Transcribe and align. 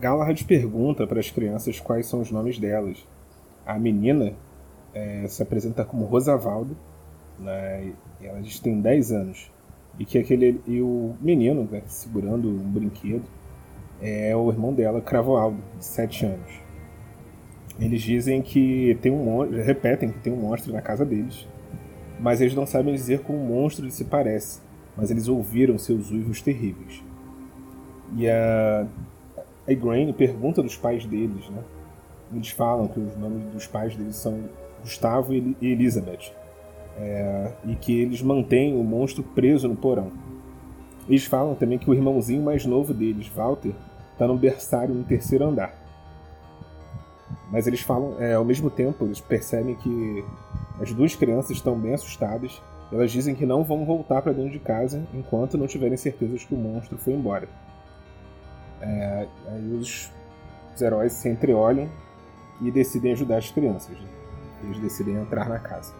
Galahad 0.00 0.42
pergunta 0.44 1.06
para 1.06 1.20
as 1.20 1.30
crianças 1.30 1.78
quais 1.78 2.06
são 2.06 2.22
os 2.22 2.30
nomes 2.30 2.58
delas. 2.58 3.06
A 3.66 3.78
menina 3.78 4.32
é, 4.94 5.26
se 5.28 5.42
apresenta 5.42 5.84
como 5.84 6.06
Rosavaldo, 6.06 6.74
né, 7.38 7.92
ela 8.22 8.40
diz 8.40 8.54
que 8.54 8.62
tem 8.62 8.80
10 8.80 9.12
anos. 9.12 9.52
E 9.98 10.06
que 10.06 10.16
aquele 10.16 10.58
e 10.66 10.80
o 10.80 11.14
menino, 11.20 11.68
né, 11.70 11.82
segurando 11.84 12.48
um 12.48 12.70
brinquedo, 12.70 13.24
é 14.00 14.34
o 14.34 14.50
irmão 14.50 14.72
dela, 14.72 15.02
Cravoaldo, 15.02 15.58
de 15.76 15.84
7 15.84 16.24
anos. 16.24 16.60
Eles 17.78 18.00
dizem 18.00 18.40
que 18.40 18.96
tem 19.02 19.12
um 19.12 19.50
repetem 19.62 20.10
que 20.10 20.18
tem 20.20 20.32
um 20.32 20.36
monstro 20.36 20.72
na 20.72 20.80
casa 20.80 21.04
deles, 21.04 21.46
mas 22.18 22.40
eles 22.40 22.54
não 22.54 22.64
sabem 22.64 22.94
dizer 22.94 23.20
como 23.20 23.38
o 23.38 23.46
monstro 23.46 23.90
se 23.90 24.04
parece, 24.04 24.62
mas 24.96 25.10
eles 25.10 25.28
ouviram 25.28 25.76
seus 25.76 26.10
uivos 26.10 26.40
terríveis. 26.40 27.02
E 28.16 28.28
a, 28.28 28.86
a 29.70 29.72
Igraine 29.72 30.12
pergunta 30.12 30.62
dos 30.62 30.76
pais 30.76 31.06
deles, 31.06 31.48
né? 31.48 31.62
Eles 32.32 32.50
falam 32.50 32.88
que 32.88 32.98
os 32.98 33.16
nomes 33.16 33.44
dos 33.52 33.66
pais 33.66 33.94
deles 33.94 34.16
são 34.16 34.40
Gustavo 34.82 35.32
e 35.32 35.56
Elizabeth, 35.62 36.32
é, 36.98 37.52
e 37.64 37.76
que 37.76 38.00
eles 38.00 38.20
mantêm 38.20 38.74
o 38.74 38.82
monstro 38.82 39.22
preso 39.22 39.68
no 39.68 39.76
porão. 39.76 40.10
Eles 41.08 41.24
falam 41.24 41.54
também 41.54 41.78
que 41.78 41.88
o 41.88 41.94
irmãozinho 41.94 42.42
mais 42.42 42.66
novo 42.66 42.92
deles, 42.92 43.28
Walter, 43.28 43.72
está 44.12 44.26
no 44.26 44.36
berçário 44.36 44.94
no 44.94 45.04
terceiro 45.04 45.44
andar. 45.44 45.74
Mas 47.50 47.66
eles 47.66 47.80
falam, 47.80 48.16
é, 48.20 48.34
ao 48.34 48.44
mesmo 48.44 48.70
tempo, 48.70 49.04
eles 49.04 49.20
percebem 49.20 49.76
que 49.76 50.24
as 50.80 50.92
duas 50.92 51.14
crianças 51.14 51.52
estão 51.52 51.78
bem 51.78 51.94
assustadas. 51.94 52.60
Elas 52.92 53.10
dizem 53.12 53.34
que 53.34 53.46
não 53.46 53.62
vão 53.62 53.84
voltar 53.84 54.20
para 54.22 54.32
dentro 54.32 54.50
de 54.50 54.58
casa 54.58 55.04
enquanto 55.14 55.58
não 55.58 55.66
tiverem 55.66 55.96
certeza 55.96 56.36
de 56.36 56.46
que 56.46 56.54
o 56.54 56.58
monstro 56.58 56.98
foi 56.98 57.12
embora. 57.12 57.48
É, 58.80 59.26
aí 59.48 59.72
os, 59.72 60.10
os, 60.74 60.82
heróis 60.82 61.12
se 61.12 61.28
entreolham 61.28 61.88
e 62.60 62.70
decidem 62.70 63.12
ajudar 63.12 63.38
as 63.38 63.50
crianças. 63.50 63.98
Né? 63.98 64.08
Eles 64.64 64.78
decidem 64.78 65.16
entrar 65.16 65.48
na 65.48 65.58
casa. 65.58 65.94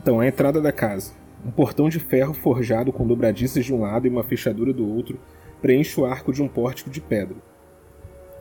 Então, 0.00 0.20
a 0.20 0.26
entrada 0.26 0.60
da 0.60 0.72
casa. 0.72 1.12
Um 1.44 1.50
portão 1.50 1.88
de 1.88 2.00
ferro 2.00 2.34
forjado 2.34 2.92
com 2.92 3.06
dobradiças 3.06 3.64
de 3.64 3.72
um 3.72 3.80
lado 3.80 4.06
e 4.06 4.10
uma 4.10 4.24
fechadura 4.24 4.72
do 4.72 4.88
outro 4.88 5.18
preenche 5.60 6.00
o 6.00 6.06
arco 6.06 6.32
de 6.32 6.42
um 6.42 6.48
pórtico 6.48 6.90
de 6.90 7.00
pedra. 7.00 7.36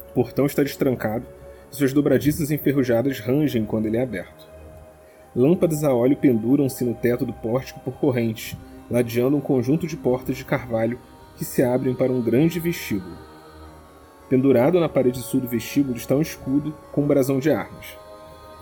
O 0.09 0.13
portão 0.13 0.45
está 0.45 0.63
destrancado 0.63 1.25
e 1.71 1.75
suas 1.75 1.91
dobradiças 1.91 2.51
enferrujadas 2.51 3.19
rangem 3.19 3.65
quando 3.65 3.85
ele 3.85 3.97
é 3.97 4.03
aberto. 4.03 4.47
Lâmpadas 5.35 5.83
a 5.83 5.93
óleo 5.93 6.15
penduram-se 6.15 6.85
no 6.85 6.93
teto 6.93 7.25
do 7.25 7.33
pórtico 7.33 7.79
por 7.81 7.95
correntes, 7.95 8.55
ladeando 8.89 9.35
um 9.35 9.41
conjunto 9.41 9.87
de 9.87 9.97
portas 9.97 10.37
de 10.37 10.45
carvalho 10.45 10.99
que 11.37 11.45
se 11.45 11.63
abrem 11.63 11.93
para 11.93 12.11
um 12.11 12.21
grande 12.21 12.59
vestíbulo. 12.59 13.17
Pendurado 14.29 14.79
na 14.79 14.89
parede 14.89 15.19
sul 15.19 15.41
do 15.41 15.47
vestíbulo 15.47 15.97
está 15.97 16.15
um 16.15 16.21
escudo 16.21 16.73
com 16.91 17.03
um 17.03 17.07
brasão 17.07 17.39
de 17.39 17.51
armas. 17.51 17.97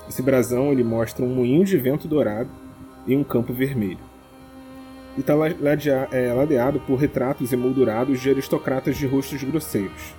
Esse 0.09 0.21
brasão 0.21 0.71
ele 0.71 0.83
mostra 0.83 1.23
um 1.23 1.33
moinho 1.33 1.63
de 1.63 1.77
vento 1.77 2.07
dourado 2.07 2.49
e 3.07 3.15
um 3.15 3.23
campo 3.23 3.53
vermelho. 3.53 3.99
E 5.15 5.21
está 5.21 5.33
é, 6.11 6.33
ladeado 6.33 6.79
por 6.81 6.95
retratos 6.95 7.53
emoldurados 7.53 8.19
de 8.19 8.29
aristocratas 8.29 8.97
de 8.97 9.05
rostos 9.05 9.43
grosseiros. 9.43 10.13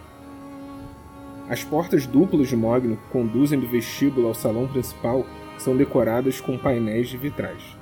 As 1.48 1.62
portas 1.62 2.06
duplas 2.06 2.48
de 2.48 2.56
Mogno 2.56 2.96
que 2.96 3.08
conduzem 3.11 3.61
do 3.61 3.68
vestíbulo 3.68 4.28
ao 4.28 4.34
salão 4.34 4.66
principal 4.66 5.27
são 5.58 5.77
decoradas 5.77 6.41
com 6.41 6.56
painéis 6.56 7.08
de 7.08 7.18
vitrais. 7.18 7.77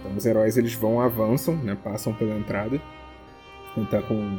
Então 0.00 0.16
os 0.16 0.24
heróis 0.24 0.56
eles 0.56 0.74
vão 0.74 1.00
avançam, 1.00 1.56
né, 1.56 1.76
passam 1.82 2.12
pela 2.12 2.36
entrada. 2.36 2.80
Tá 3.90 4.02
com 4.02 4.38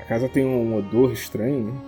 a 0.00 0.04
casa 0.04 0.28
tem 0.28 0.44
um 0.44 0.76
odor 0.76 1.12
estranho. 1.12 1.64
Né? 1.64 1.80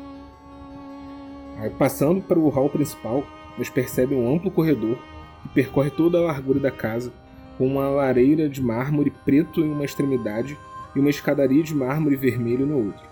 Aí, 1.59 1.71
passando 1.71 2.21
para 2.21 2.39
o 2.39 2.49
hall 2.49 2.69
principal, 2.69 3.23
eles 3.57 3.71
percebem 3.71 4.19
um 4.19 4.35
amplo 4.35 4.51
corredor 4.51 4.97
que 5.43 5.49
percorre 5.51 5.91
toda 5.91 6.19
a 6.19 6.23
largura 6.23 6.59
da 6.59 6.71
casa, 6.71 7.13
com 7.57 7.67
uma 7.67 7.89
lareira 7.89 8.49
de 8.49 8.63
mármore 8.63 9.13
preto 9.25 9.61
em 9.61 9.71
uma 9.71 9.85
extremidade 9.85 10.59
e 10.97 10.99
uma 10.99 11.11
escadaria 11.11 11.63
de 11.63 11.75
mármore 11.75 12.17
vermelho 12.17 12.67
no 12.67 12.87
outro. 12.87 13.05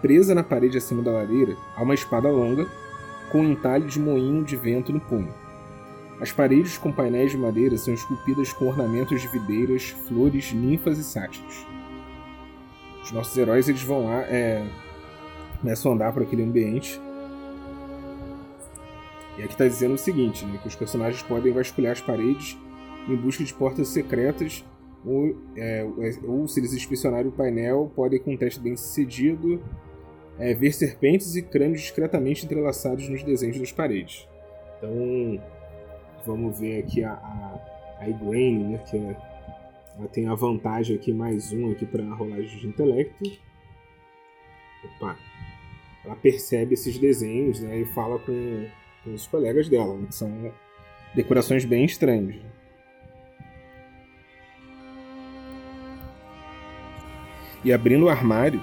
Presa 0.00 0.34
na 0.34 0.42
parede 0.42 0.78
acima 0.78 1.02
da 1.02 1.12
lareira 1.12 1.56
há 1.76 1.82
uma 1.82 1.94
espada 1.94 2.30
longa 2.30 2.66
com 3.30 3.40
um 3.40 3.50
entalhe 3.50 3.86
de 3.86 4.00
moinho 4.00 4.44
de 4.44 4.56
vento 4.56 4.92
no 4.92 5.00
punho. 5.00 5.32
As 6.22 6.30
paredes 6.30 6.78
com 6.78 6.92
painéis 6.92 7.32
de 7.32 7.36
madeira 7.36 7.76
são 7.76 7.92
esculpidas 7.92 8.52
com 8.52 8.68
ornamentos 8.68 9.20
de 9.20 9.26
videiras, 9.26 9.88
flores, 10.06 10.52
ninfas 10.52 10.96
e 10.96 11.02
sátiros. 11.02 11.66
Os 13.02 13.10
nossos 13.10 13.36
heróis 13.36 13.68
eles 13.68 13.82
vão 13.82 14.04
lá, 14.04 14.20
é, 14.28 14.64
começam 15.60 15.90
a 15.90 15.94
andar 15.96 16.12
por 16.12 16.22
aquele 16.22 16.44
ambiente. 16.44 17.00
E 19.36 19.42
aqui 19.42 19.52
está 19.52 19.66
dizendo 19.66 19.94
o 19.94 19.98
seguinte, 19.98 20.44
né, 20.44 20.60
que 20.62 20.68
os 20.68 20.76
personagens 20.76 21.20
podem 21.24 21.52
vasculhar 21.52 21.90
as 21.90 22.00
paredes 22.00 22.56
em 23.08 23.16
busca 23.16 23.42
de 23.42 23.52
portas 23.52 23.88
secretas 23.88 24.64
ou, 25.04 25.36
é, 25.56 25.84
ou 26.22 26.46
se 26.46 26.60
eles 26.60 26.72
inspecionarem 26.72 27.26
o 27.26 27.32
painel, 27.32 27.90
podem, 27.96 28.20
com 28.20 28.34
um 28.34 28.36
teste 28.36 28.60
bem 28.60 28.76
sucedido, 28.76 29.60
é, 30.38 30.54
ver 30.54 30.72
serpentes 30.72 31.34
e 31.34 31.42
crânios 31.42 31.80
discretamente 31.80 32.44
entrelaçados 32.44 33.08
nos 33.08 33.24
desenhos 33.24 33.58
das 33.58 33.72
paredes. 33.72 34.28
Então, 34.78 35.40
Vamos 36.24 36.58
ver 36.58 36.78
aqui 36.78 37.02
a, 37.02 37.12
a, 37.12 37.58
a 38.00 38.08
Igraine, 38.08 38.64
né? 38.64 38.78
Que 38.78 38.96
é, 38.96 39.16
ela 39.98 40.08
tem 40.08 40.28
a 40.28 40.34
vantagem 40.34 40.96
aqui, 40.96 41.12
mais 41.12 41.52
um 41.52 41.70
aqui 41.70 41.84
para 41.84 42.02
rolagem 42.14 42.58
de 42.58 42.66
intelecto. 42.66 43.24
Opa! 44.84 45.16
Ela 46.04 46.16
percebe 46.16 46.74
esses 46.74 46.98
desenhos 46.98 47.60
né, 47.60 47.78
e 47.78 47.84
fala 47.86 48.18
com, 48.18 48.66
com 49.04 49.14
os 49.14 49.26
colegas 49.26 49.68
dela, 49.68 49.96
né, 49.96 50.06
que 50.08 50.14
são 50.14 50.52
decorações 51.14 51.64
bem 51.64 51.84
estranhas. 51.84 52.36
E 57.64 57.72
abrindo 57.72 58.06
o 58.06 58.08
armário, 58.08 58.60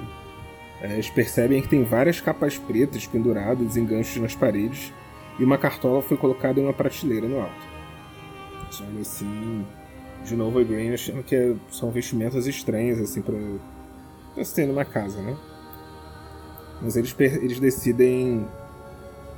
é, 0.82 0.94
eles 0.94 1.10
percebem 1.10 1.62
que 1.62 1.70
tem 1.70 1.84
várias 1.84 2.20
capas 2.20 2.58
pretas 2.58 3.08
penduradas 3.08 3.78
em 3.78 3.86
ganchos 3.86 4.22
nas 4.22 4.36
paredes 4.36 4.92
e 5.40 5.44
uma 5.44 5.58
cartola 5.58 6.02
foi 6.02 6.18
colocada 6.18 6.60
em 6.60 6.64
uma 6.64 6.74
prateleira 6.74 7.28
no 7.28 7.40
alto. 7.40 7.68
Olha 8.82 9.02
assim. 9.02 9.66
De 10.24 10.36
novo, 10.36 10.60
a 10.60 10.64
Green 10.64 10.94
achando 10.94 11.24
que 11.24 11.36
é, 11.36 11.56
são 11.72 11.90
vestimentas 11.92 12.46
estranhas, 12.46 13.00
assim, 13.00 13.22
pra, 13.22 13.36
pra 14.36 14.44
se 14.44 14.54
ter 14.54 14.68
numa 14.68 14.84
casa, 14.84 15.22
né? 15.22 15.36
Mas 16.82 16.98
eles, 16.98 17.16
eles 17.18 17.60
decidem 17.60 18.46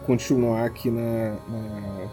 continuar 0.06 0.66
aqui 0.66 0.90
na, 0.90 1.38
na, 1.48 2.10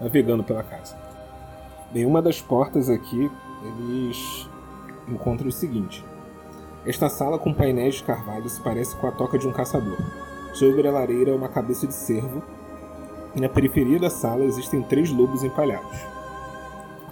navegando 0.00 0.42
pela 0.42 0.64
casa. 0.64 0.98
Em 1.94 2.04
uma 2.04 2.20
das 2.20 2.40
portas 2.40 2.90
aqui, 2.90 3.30
eles 3.64 4.48
encontram 5.08 5.48
o 5.48 5.52
seguinte: 5.52 6.04
esta 6.84 7.08
sala 7.08 7.38
com 7.38 7.54
painéis 7.54 7.96
de 7.96 8.04
carvalho 8.04 8.48
se 8.48 8.60
parece 8.60 8.96
com 8.96 9.06
a 9.06 9.12
toca 9.12 9.38
de 9.38 9.46
um 9.46 9.52
caçador. 9.52 9.98
Sobre 10.52 10.86
a 10.86 10.90
lareira 10.90 11.34
uma 11.34 11.48
cabeça 11.48 11.86
de 11.86 11.94
cervo, 11.94 12.42
e 13.34 13.40
na 13.40 13.48
periferia 13.48 13.98
da 13.98 14.10
sala 14.10 14.44
existem 14.44 14.82
três 14.82 15.10
lobos 15.10 15.44
empalhados. 15.44 15.98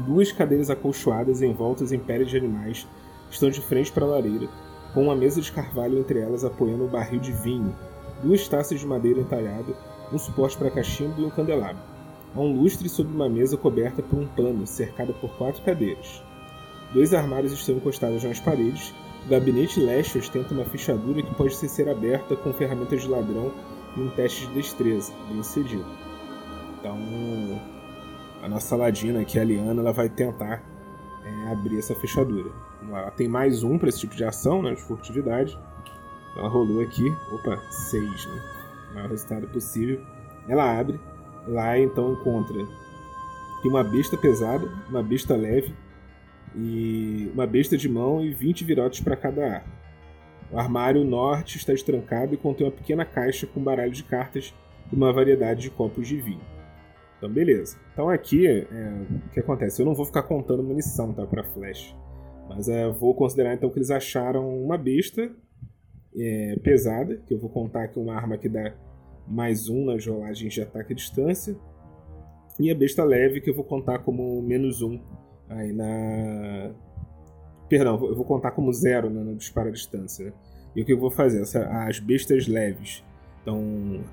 Duas 0.00 0.32
cadeiras 0.32 0.71
acolchoadas 0.71 1.43
envoltas 1.43 1.93
em 1.93 1.99
peles 1.99 2.28
de 2.28 2.37
animais 2.37 2.87
estão 3.31 3.50
de 3.50 3.60
frente 3.60 3.93
para 3.93 4.04
a 4.04 4.09
lareira, 4.09 4.49
com 4.93 5.04
uma 5.04 5.15
mesa 5.15 5.41
de 5.41 5.53
carvalho 5.53 5.99
entre 5.99 6.19
elas 6.19 6.44
apoiando 6.44 6.84
um 6.84 6.88
barril 6.88 7.21
de 7.21 7.32
vinho, 7.32 7.75
duas 8.22 8.47
taças 8.49 8.81
de 8.81 8.87
madeira 8.87 9.21
entalhada, 9.21 9.75
um 10.12 10.19
suporte 10.19 10.56
para 10.56 10.70
cachimbo 10.70 11.20
e 11.20 11.25
um 11.25 11.31
candelabro. 11.31 11.82
Há 12.34 12.41
um 12.41 12.60
lustre 12.60 12.88
sobre 12.88 13.15
uma 13.15 13.28
mesa 13.28 13.56
coberta 13.56 14.03
por 14.03 14.19
um 14.19 14.26
pano, 14.26 14.66
cercada 14.66 15.12
por 15.12 15.31
quatro 15.37 15.62
cadeiras. 15.62 16.23
Dois 16.93 17.14
armários 17.14 17.52
estão 17.52 17.76
encostados 17.76 18.25
nas 18.25 18.41
paredes 18.41 18.94
o 19.25 19.29
gabinete 19.29 19.81
leste 19.81 20.19
ostenta 20.19 20.55
uma 20.55 20.65
fechadura 20.65 21.23
que 21.23 21.35
pode 21.35 21.55
ser 21.55 21.88
aberta 21.88 22.37
com 22.37 22.53
ferramentas 22.53 23.03
de 23.03 23.09
ladrão 23.09 23.53
em 23.97 24.03
um 24.03 24.11
teste 24.11 24.47
de 24.47 24.55
destreza, 24.55 25.12
bem 25.29 25.43
sucedido. 25.43 25.85
Então, 26.79 26.97
a 28.43 28.49
nossa 28.49 28.76
ladina 28.76 29.20
aqui, 29.20 29.38
a 29.38 29.44
Liana, 29.44 29.81
ela 29.81 29.93
vai 29.93 30.09
tentar 30.09 30.62
é, 31.25 31.53
abrir 31.53 31.79
essa 31.79 31.94
fechadura. 31.94 32.50
Ela 32.82 33.11
tem 33.11 33.29
mais 33.29 33.62
um 33.62 33.76
para 33.79 33.88
esse 33.88 34.00
tipo 34.00 34.15
de 34.15 34.25
ação, 34.25 34.62
né, 34.62 34.75
de 34.75 34.82
furtividade. 34.82 35.59
Ela 36.37 36.49
rolou 36.49 36.81
aqui, 36.81 37.05
opa, 37.32 37.56
seis, 37.70 38.26
né? 38.26 38.43
O 38.91 38.94
maior 38.94 39.11
resultado 39.11 39.49
possível. 39.49 40.00
Ela 40.49 40.79
abre, 40.79 41.00
lá 41.47 41.79
então 41.79 42.12
encontra 42.12 42.67
uma 43.65 43.82
besta 43.82 44.17
pesada, 44.17 44.70
uma 44.88 45.03
besta 45.03 45.35
leve, 45.35 45.75
e 46.56 47.30
uma 47.32 47.46
besta 47.46 47.76
de 47.76 47.88
mão 47.88 48.24
e 48.24 48.32
20 48.32 48.64
virotes 48.64 49.00
para 49.00 49.16
cada 49.16 49.44
arma. 49.44 49.78
O 50.50 50.58
armário 50.58 51.04
norte 51.04 51.56
está 51.56 51.72
estrancado 51.72 52.34
e 52.34 52.36
contém 52.36 52.66
uma 52.66 52.72
pequena 52.72 53.04
caixa 53.04 53.46
com 53.46 53.62
baralho 53.62 53.92
de 53.92 54.02
cartas 54.02 54.54
e 54.90 54.96
uma 54.96 55.12
variedade 55.12 55.62
de 55.62 55.70
copos 55.70 56.08
de 56.08 56.16
vinho. 56.16 56.40
Então, 57.18 57.28
beleza. 57.28 57.76
Então 57.92 58.08
aqui, 58.08 58.46
é, 58.46 58.62
o 59.26 59.30
que 59.30 59.40
acontece? 59.40 59.82
Eu 59.82 59.86
não 59.86 59.94
vou 59.94 60.06
ficar 60.06 60.22
contando 60.22 60.62
munição 60.62 61.12
tá, 61.12 61.26
para 61.26 61.42
flash. 61.42 61.94
Mas 62.48 62.68
é, 62.68 62.88
vou 62.88 63.14
considerar 63.14 63.54
então 63.54 63.68
que 63.68 63.78
eles 63.78 63.90
acharam 63.90 64.48
uma 64.62 64.78
besta 64.78 65.30
é, 66.16 66.56
pesada, 66.62 67.16
que 67.26 67.34
eu 67.34 67.38
vou 67.38 67.50
contar 67.50 67.84
aqui 67.84 67.98
uma 67.98 68.14
arma 68.14 68.38
que 68.38 68.48
dá 68.48 68.72
mais 69.26 69.68
um 69.68 69.84
nas 69.84 70.06
rolagens 70.06 70.54
de 70.54 70.62
ataque 70.62 70.92
à 70.92 70.96
distância. 70.96 71.56
E 72.58 72.70
a 72.70 72.74
besta 72.74 73.04
leve, 73.04 73.40
que 73.40 73.50
eu 73.50 73.54
vou 73.54 73.64
contar 73.64 73.98
como 73.98 74.40
menos 74.40 74.80
um 74.80 74.98
aí 75.48 75.72
na. 75.72 76.70
Perdão, 77.68 77.94
eu 78.06 78.14
vou 78.14 78.24
contar 78.24 78.52
como 78.52 78.72
zero 78.72 79.10
né, 79.10 79.22
no 79.22 79.36
disparo 79.36 79.68
à 79.68 79.72
distância. 79.72 80.26
Né? 80.26 80.32
E 80.74 80.82
o 80.82 80.84
que 80.84 80.92
eu 80.92 80.98
vou 80.98 81.10
fazer? 81.10 81.42
As 81.86 81.98
bestas 81.98 82.46
leves. 82.46 83.04
Então, 83.42 84.04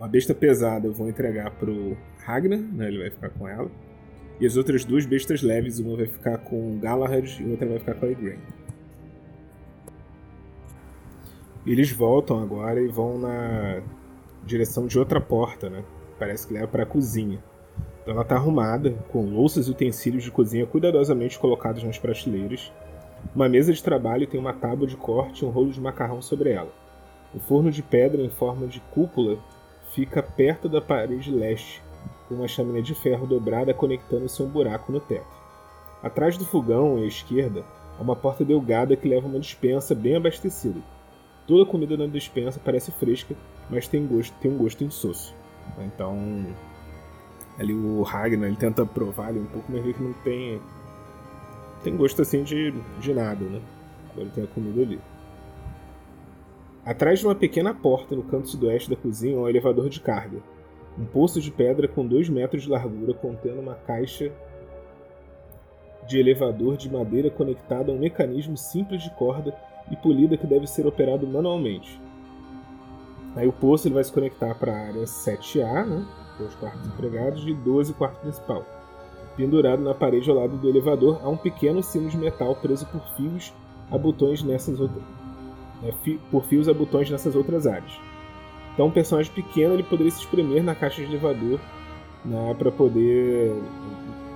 a 0.00 0.08
besta 0.08 0.34
pesada 0.34 0.86
eu 0.86 0.92
vou 0.92 1.08
entregar 1.08 1.50
pro 1.52 1.96
Ragnar, 2.18 2.58
né? 2.58 2.88
Ele 2.88 2.98
vai 2.98 3.10
ficar 3.10 3.30
com 3.30 3.48
ela. 3.48 3.70
E 4.40 4.46
as 4.46 4.56
outras 4.56 4.84
duas 4.84 5.06
bestas 5.06 5.42
leves, 5.42 5.78
uma 5.78 5.96
vai 5.96 6.06
ficar 6.06 6.38
com 6.38 6.78
Galahad 6.78 7.40
e 7.40 7.50
outra 7.50 7.68
vai 7.68 7.78
ficar 7.78 7.94
com 7.94 8.06
a 8.06 8.10
Igraine. 8.10 8.42
Eles 11.66 11.90
voltam 11.92 12.42
agora 12.42 12.80
e 12.80 12.88
vão 12.88 13.18
na 13.18 13.82
direção 14.44 14.86
de 14.86 14.98
outra 14.98 15.20
porta, 15.20 15.70
né? 15.70 15.84
Parece 16.18 16.46
que 16.46 16.54
leva 16.54 16.68
para 16.68 16.82
a 16.82 16.86
cozinha. 16.86 17.42
Ela 18.06 18.20
está 18.20 18.36
arrumada, 18.36 18.90
com 19.10 19.24
louças 19.24 19.66
e 19.66 19.70
utensílios 19.70 20.24
de 20.24 20.30
cozinha 20.30 20.66
cuidadosamente 20.66 21.38
colocados 21.38 21.82
nas 21.82 21.98
prateleiras. 21.98 22.70
Uma 23.34 23.48
mesa 23.48 23.72
de 23.72 23.82
trabalho 23.82 24.26
tem 24.26 24.38
uma 24.38 24.52
tábua 24.52 24.86
de 24.86 24.96
corte 24.96 25.42
e 25.42 25.46
um 25.46 25.50
rolo 25.50 25.70
de 25.70 25.80
macarrão 25.80 26.20
sobre 26.20 26.50
ela. 26.50 26.70
O 27.34 27.40
forno 27.40 27.70
de 27.70 27.82
pedra 27.82 28.20
em 28.22 28.28
forma 28.28 28.66
de 28.66 28.80
cúpula 28.92 29.38
fica 29.92 30.22
perto 30.22 30.68
da 30.68 30.82
parede 30.82 31.30
leste, 31.30 31.82
com 32.28 32.34
uma 32.34 32.46
chaminé 32.46 32.82
de 32.82 32.94
ferro 32.94 33.26
dobrada 33.26 33.72
conectando-se 33.72 34.42
a 34.42 34.44
um 34.44 34.48
buraco 34.48 34.92
no 34.92 35.00
teto. 35.00 35.42
Atrás 36.02 36.36
do 36.36 36.44
fogão, 36.44 36.96
à 36.96 37.06
esquerda, 37.06 37.64
há 37.98 38.02
uma 38.02 38.14
porta 38.14 38.44
delgada 38.44 38.96
que 38.96 39.08
leva 39.08 39.26
a 39.26 39.30
uma 39.30 39.40
dispensa 39.40 39.94
bem 39.94 40.16
abastecida. 40.16 40.80
Toda 41.46 41.62
a 41.62 41.66
comida 41.66 41.96
na 41.96 42.06
dispensa 42.06 42.60
parece 42.62 42.90
fresca, 42.92 43.34
mas 43.70 43.88
tem, 43.88 44.06
gosto, 44.06 44.34
tem 44.40 44.50
um 44.50 44.58
gosto 44.58 44.84
insosso. 44.84 45.34
Então, 45.78 46.44
ali 47.58 47.72
o 47.72 48.02
Ragnar 48.02 48.48
ele 48.48 48.56
tenta 48.56 48.84
provar 48.84 49.28
ali 49.28 49.38
um 49.38 49.46
pouco, 49.46 49.70
mas 49.70 49.82
que 49.82 50.02
não 50.02 50.12
tem 50.24 50.60
tem 51.82 51.96
gosto 51.96 52.22
assim 52.22 52.42
de, 52.42 52.72
de 52.98 53.14
nada, 53.14 53.44
né? 53.44 53.60
Ele 54.16 54.30
tem 54.30 54.44
a 54.44 54.46
comida 54.46 54.80
ali. 54.80 54.98
Atrás 56.84 57.18
de 57.18 57.26
uma 57.26 57.34
pequena 57.34 57.74
porta 57.74 58.14
no 58.16 58.22
canto 58.22 58.48
sudoeste 58.48 58.90
da 58.90 58.96
cozinha, 58.96 59.38
um 59.38 59.48
elevador 59.48 59.88
de 59.88 60.00
carga. 60.00 60.38
Um 60.98 61.04
poço 61.04 61.40
de 61.40 61.50
pedra 61.50 61.88
com 61.88 62.06
2 62.06 62.28
metros 62.28 62.62
de 62.62 62.70
largura 62.70 63.12
contendo 63.14 63.60
uma 63.60 63.74
caixa 63.74 64.32
de 66.06 66.18
elevador 66.18 66.76
de 66.76 66.90
madeira 66.90 67.30
conectada 67.30 67.90
a 67.90 67.94
um 67.94 67.98
mecanismo 67.98 68.56
simples 68.56 69.02
de 69.02 69.10
corda 69.10 69.54
e 69.90 69.96
polida 69.96 70.36
que 70.36 70.46
deve 70.46 70.66
ser 70.66 70.86
operado 70.86 71.26
manualmente. 71.26 72.00
Aí 73.34 73.48
o 73.48 73.52
poço 73.52 73.88
ele 73.88 73.94
vai 73.94 74.04
se 74.04 74.12
conectar 74.12 74.54
para 74.54 74.72
a 74.72 74.86
área 74.86 75.04
7A, 75.04 75.84
né, 75.84 76.06
os 76.42 76.54
quartos 76.56 76.86
empregados, 76.86 77.46
e 77.46 77.54
12 77.54 77.94
quarto 77.94 78.20
principal. 78.20 78.64
Pendurado 79.36 79.82
na 79.82 79.94
parede 79.94 80.30
ao 80.30 80.36
lado 80.36 80.56
do 80.56 80.68
elevador 80.68 81.20
há 81.22 81.28
um 81.28 81.36
pequeno 81.36 81.82
sino 81.82 82.08
de 82.08 82.16
metal 82.16 82.54
preso 82.56 82.86
por 82.86 83.02
fios 83.16 83.52
a 83.90 83.98
botões 83.98 84.42
nessas 84.42 84.80
outras, 84.80 85.02
né, 85.82 85.92
fi, 86.02 86.20
por 86.30 86.44
fios 86.44 86.68
a 86.68 86.74
botões 86.74 87.10
nessas 87.10 87.34
outras 87.34 87.66
áreas. 87.66 87.92
Então 88.72 88.86
um 88.86 88.90
personagem 88.90 89.32
pequeno 89.32 89.74
ele 89.74 89.82
poderia 89.82 90.10
se 90.10 90.20
espremer 90.20 90.62
na 90.62 90.74
caixa 90.74 91.02
de 91.02 91.08
elevador 91.08 91.60
né, 92.24 92.54
para 92.58 92.70
poder 92.70 93.52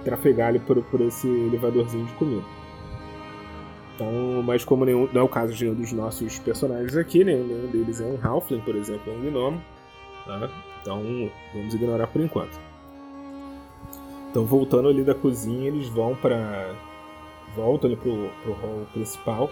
trafegar 0.04 0.48
ali 0.48 0.58
por, 0.58 0.82
por 0.84 1.00
esse 1.00 1.28
elevadorzinho 1.28 2.04
de 2.06 2.12
comida. 2.14 2.44
Então, 3.94 4.42
mas 4.44 4.64
como 4.64 4.84
nenhum, 4.84 5.08
não 5.12 5.22
é 5.22 5.24
o 5.24 5.28
caso 5.28 5.52
de 5.52 5.64
nenhum 5.64 5.74
dos 5.74 5.92
nossos 5.92 6.38
personagens 6.38 6.96
aqui, 6.96 7.24
nenhum 7.24 7.66
deles 7.66 8.00
é 8.00 8.04
um 8.04 8.16
Halfling, 8.22 8.60
por 8.60 8.76
exemplo, 8.76 9.12
é 9.12 9.16
um 9.16 9.20
Gnomo. 9.22 9.60
Tá? 10.24 10.48
Então, 10.88 11.30
vamos 11.52 11.74
ignorar 11.74 12.06
por 12.06 12.22
enquanto. 12.22 12.58
Então, 14.30 14.46
voltando 14.46 14.88
ali 14.88 15.04
da 15.04 15.14
cozinha, 15.14 15.68
eles 15.68 15.86
vão 15.90 16.14
para 16.14 16.74
voltam 17.54 17.90
ali 17.90 17.96
pro, 17.96 18.30
pro 18.42 18.52
hall 18.54 18.86
principal. 18.94 19.50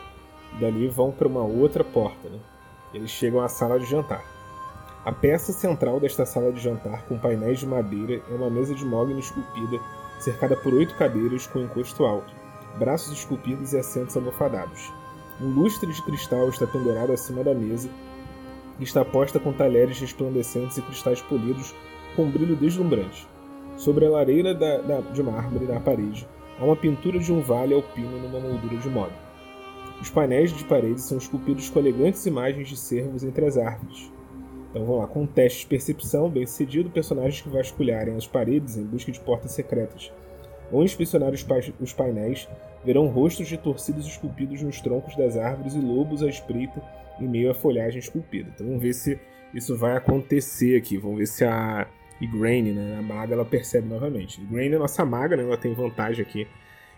Dali 0.58 0.88
vão 0.88 1.12
para 1.12 1.28
uma 1.28 1.42
outra 1.42 1.84
porta. 1.84 2.30
Né? 2.30 2.38
Eles 2.94 3.10
chegam 3.10 3.42
à 3.42 3.48
sala 3.48 3.78
de 3.78 3.84
jantar. 3.84 4.24
A 5.04 5.12
peça 5.12 5.52
central 5.52 6.00
desta 6.00 6.24
sala 6.24 6.50
de 6.50 6.60
jantar, 6.60 7.04
com 7.06 7.18
painéis 7.18 7.60
de 7.60 7.66
madeira, 7.66 8.22
é 8.30 8.34
uma 8.34 8.48
mesa 8.48 8.74
de 8.74 8.84
mogno 8.84 9.18
esculpida, 9.18 9.78
cercada 10.18 10.56
por 10.56 10.72
oito 10.72 10.96
cadeiras 10.96 11.46
com 11.46 11.60
encosto 11.60 12.04
alto 12.04 12.34
braços 12.78 13.12
esculpidos 13.12 13.72
e 13.72 13.78
assentos 13.78 14.16
almofadados. 14.16 14.92
Um 15.40 15.48
lustre 15.48 15.90
de 15.90 16.02
cristal 16.02 16.48
está 16.48 16.66
pendurado 16.66 17.12
acima 17.12 17.42
da 17.42 17.54
mesa 17.54 17.88
está 18.84 19.04
posta 19.04 19.38
com 19.38 19.52
talheres 19.52 19.98
resplandecentes 19.98 20.76
e 20.76 20.82
cristais 20.82 21.22
polidos 21.22 21.74
com 22.14 22.30
brilho 22.30 22.56
deslumbrante. 22.56 23.26
Sobre 23.76 24.06
a 24.06 24.10
lareira 24.10 24.54
da, 24.54 24.78
da, 24.78 25.00
de 25.00 25.22
mármore 25.22 25.66
na 25.66 25.80
parede 25.80 26.26
há 26.58 26.64
uma 26.64 26.76
pintura 26.76 27.18
de 27.18 27.32
um 27.32 27.40
vale 27.40 27.74
alpino 27.74 28.18
numa 28.18 28.40
moldura 28.40 28.76
de 28.76 28.88
moda. 28.88 29.12
Os 30.00 30.10
painéis 30.10 30.52
de 30.52 30.64
parede 30.64 31.00
são 31.00 31.18
esculpidos 31.18 31.70
com 31.70 31.78
elegantes 31.78 32.26
imagens 32.26 32.68
de 32.68 32.76
cervos 32.76 33.24
entre 33.24 33.46
as 33.46 33.56
árvores. 33.56 34.12
Então 34.70 34.84
vamos 34.84 35.00
lá, 35.00 35.06
com 35.06 35.22
um 35.22 35.26
teste 35.26 35.60
de 35.60 35.66
percepção 35.66 36.28
bem 36.28 36.46
sucedido, 36.46 36.90
personagens 36.90 37.40
que 37.40 37.48
vasculharem 37.48 38.14
as 38.14 38.26
paredes 38.26 38.76
em 38.76 38.84
busca 38.84 39.10
de 39.10 39.20
portas 39.20 39.52
secretas 39.52 40.12
ou 40.70 40.82
inspecionar 40.82 41.32
os, 41.32 41.42
pa 41.42 41.56
os 41.80 41.92
painéis, 41.92 42.48
verão 42.84 43.06
rostos 43.08 43.48
de 43.48 43.56
torcidos 43.56 44.06
esculpidos 44.06 44.62
nos 44.62 44.80
troncos 44.80 45.16
das 45.16 45.36
árvores 45.36 45.74
e 45.74 45.80
lobos 45.80 46.22
à 46.22 46.28
espreita 46.28 46.82
em 47.20 47.28
meio 47.28 47.50
à 47.50 47.54
folhagem 47.54 47.98
esculpida. 47.98 48.50
Então 48.54 48.66
vamos 48.66 48.82
ver 48.82 48.92
se 48.92 49.18
isso 49.54 49.76
vai 49.76 49.96
acontecer 49.96 50.76
aqui. 50.76 50.96
Vamos 50.96 51.18
ver 51.18 51.26
se 51.26 51.44
a 51.44 51.86
Igraine, 52.20 52.72
né, 52.72 52.96
a 52.98 53.02
maga, 53.02 53.34
ela 53.34 53.44
percebe 53.44 53.88
novamente. 53.88 54.40
Igraine 54.40 54.74
é 54.74 54.78
nossa 54.78 55.04
maga, 55.04 55.36
né, 55.36 55.42
ela 55.42 55.56
tem 55.56 55.74
vantagem 55.74 56.24
aqui 56.24 56.46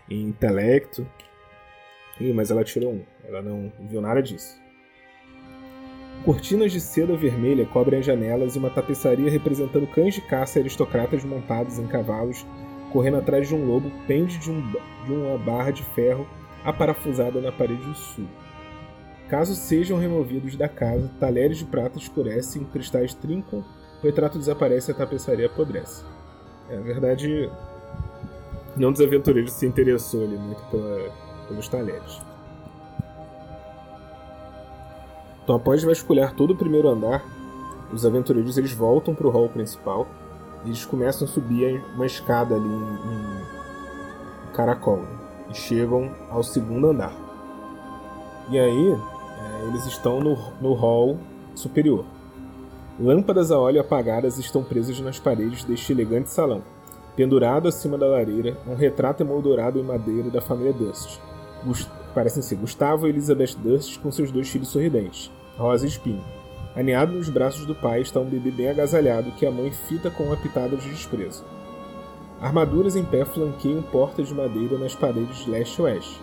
em 0.09 0.23
intelecto. 0.23 1.07
Ih, 2.19 2.33
mas 2.33 2.51
ela 2.51 2.63
tirou 2.63 2.93
um. 2.93 3.03
Ela 3.23 3.41
não 3.41 3.71
viu 3.79 4.01
nada 4.01 4.21
disso. 4.21 4.59
Cortinas 6.25 6.71
de 6.71 6.81
seda 6.81 7.15
vermelha 7.15 7.65
cobrem 7.65 7.99
as 7.99 8.05
janelas 8.05 8.55
e 8.55 8.59
uma 8.59 8.69
tapeçaria 8.69 9.31
representando 9.31 9.87
cães 9.87 10.13
de 10.13 10.21
caça 10.21 10.59
e 10.59 10.61
aristocratas 10.61 11.23
montados 11.23 11.79
em 11.79 11.87
cavalos 11.87 12.45
correndo 12.91 13.17
atrás 13.17 13.47
de 13.47 13.55
um 13.55 13.65
lobo, 13.65 13.91
pende 14.07 14.37
de, 14.37 14.51
um, 14.51 14.61
de 15.05 15.11
uma 15.11 15.37
barra 15.37 15.71
de 15.71 15.83
ferro 15.83 16.27
aparafusada 16.63 17.39
na 17.39 17.51
parede 17.51 17.93
sul. 17.95 18.27
Caso 19.29 19.53
sejam 19.53 19.97
removidos 19.97 20.55
da 20.55 20.67
casa, 20.67 21.09
talheres 21.19 21.57
de 21.57 21.65
prata 21.65 21.97
escurecem, 21.97 22.63
cristais 22.65 23.13
trincam, 23.13 23.63
o 24.01 24.05
retrato 24.05 24.39
desaparece 24.39 24.91
e 24.91 24.93
a 24.93 24.97
tapeçaria 24.97 25.45
apodrece. 25.45 26.03
É, 26.69 26.75
na 26.75 26.81
verdade, 26.81 27.49
nenhum 28.75 28.91
dos 28.91 29.01
aventureiros 29.01 29.53
se 29.53 29.65
interessou 29.65 30.23
ali 30.23 30.37
muito 30.37 30.61
pela, 30.71 31.11
pelos 31.47 31.67
talheres. 31.67 32.21
Então, 35.43 35.55
após 35.55 35.83
vasculhar 35.83 36.33
todo 36.35 36.51
o 36.51 36.55
primeiro 36.55 36.87
andar, 36.87 37.23
os 37.91 38.05
aventureiros 38.05 38.57
eles 38.57 38.71
voltam 38.71 39.13
para 39.13 39.27
o 39.27 39.31
hall 39.31 39.49
principal 39.49 40.07
eles 40.65 40.85
começam 40.85 41.27
a 41.27 41.31
subir 41.31 41.81
uma 41.95 42.05
escada 42.05 42.55
ali 42.55 42.67
em, 42.67 44.49
em 44.49 44.53
caracol 44.53 45.03
e 45.49 45.53
chegam 45.53 46.11
ao 46.29 46.43
segundo 46.43 46.89
andar. 46.89 47.13
E 48.49 48.59
aí 48.59 48.97
é, 49.39 49.67
eles 49.67 49.85
estão 49.85 50.19
no, 50.19 50.37
no 50.61 50.73
hall 50.73 51.17
superior. 51.55 52.05
Lâmpadas 52.99 53.51
a 53.51 53.57
óleo 53.57 53.79
apagadas 53.79 54.37
estão 54.37 54.63
presas 54.63 54.99
nas 54.99 55.19
paredes 55.19 55.63
deste 55.63 55.93
elegante 55.93 56.29
salão. 56.29 56.61
Pendurado 57.15 57.67
acima 57.67 57.97
da 57.97 58.07
lareira, 58.07 58.57
um 58.67 58.75
retrato 58.75 59.23
emoldurado 59.23 59.79
em 59.79 59.83
madeira 59.83 60.29
da 60.29 60.41
família 60.41 60.73
Dust. 60.73 61.19
Gust 61.63 61.89
parecem 62.13 62.41
ser 62.41 62.55
Gustavo 62.55 63.07
e 63.07 63.09
Elizabeth 63.09 63.55
Dust 63.57 63.99
com 63.99 64.11
seus 64.11 64.31
dois 64.31 64.49
filhos 64.49 64.69
sorridentes, 64.69 65.31
Rosa 65.57 65.85
e 65.85 65.89
Espinho. 65.89 66.23
Aneado 66.75 67.13
nos 67.13 67.29
braços 67.29 67.65
do 67.65 67.75
pai 67.75 68.01
está 68.01 68.19
um 68.19 68.25
bebê 68.25 68.51
bem 68.51 68.69
agasalhado 68.69 69.31
que 69.31 69.45
a 69.45 69.51
mãe 69.51 69.71
fita 69.71 70.09
com 70.11 70.23
uma 70.23 70.37
pitada 70.37 70.75
de 70.77 70.89
desprezo. 70.89 71.43
Armaduras 72.39 72.95
em 72.95 73.03
pé 73.03 73.25
flanqueiam 73.25 73.81
portas 73.81 74.27
de 74.27 74.33
madeira 74.33 74.77
nas 74.77 74.95
paredes 74.95 75.45
leste 75.45 75.79
e 75.79 75.81
oeste. 75.81 76.21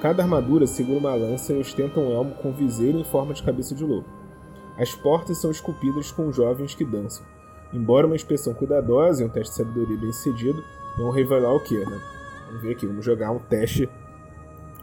Cada 0.00 0.22
armadura 0.22 0.66
segura 0.66 0.98
uma 0.98 1.14
lança 1.14 1.52
e 1.52 1.58
ostenta 1.58 1.98
um 1.98 2.12
elmo 2.12 2.34
com 2.34 2.52
viseiro 2.52 2.98
em 2.98 3.04
forma 3.04 3.32
de 3.32 3.42
cabeça 3.42 3.74
de 3.74 3.84
lobo. 3.84 4.06
As 4.78 4.94
portas 4.94 5.38
são 5.38 5.50
esculpidas 5.50 6.12
com 6.12 6.30
jovens 6.30 6.74
que 6.74 6.84
dançam. 6.84 7.24
Embora 7.72 8.06
uma 8.06 8.14
inspeção 8.14 8.52
cuidadosa 8.52 9.22
e 9.22 9.26
um 9.26 9.28
teste 9.28 9.52
de 9.52 9.56
sabedoria 9.56 9.96
bem 9.96 10.12
cedido, 10.12 10.62
vão 10.98 11.10
revelar 11.10 11.54
o 11.54 11.60
que, 11.60 11.76
né? 11.78 12.00
Vamos 12.46 12.62
ver 12.62 12.72
aqui, 12.72 12.86
vamos 12.86 13.04
jogar 13.04 13.30
um 13.30 13.38
teste. 13.38 13.88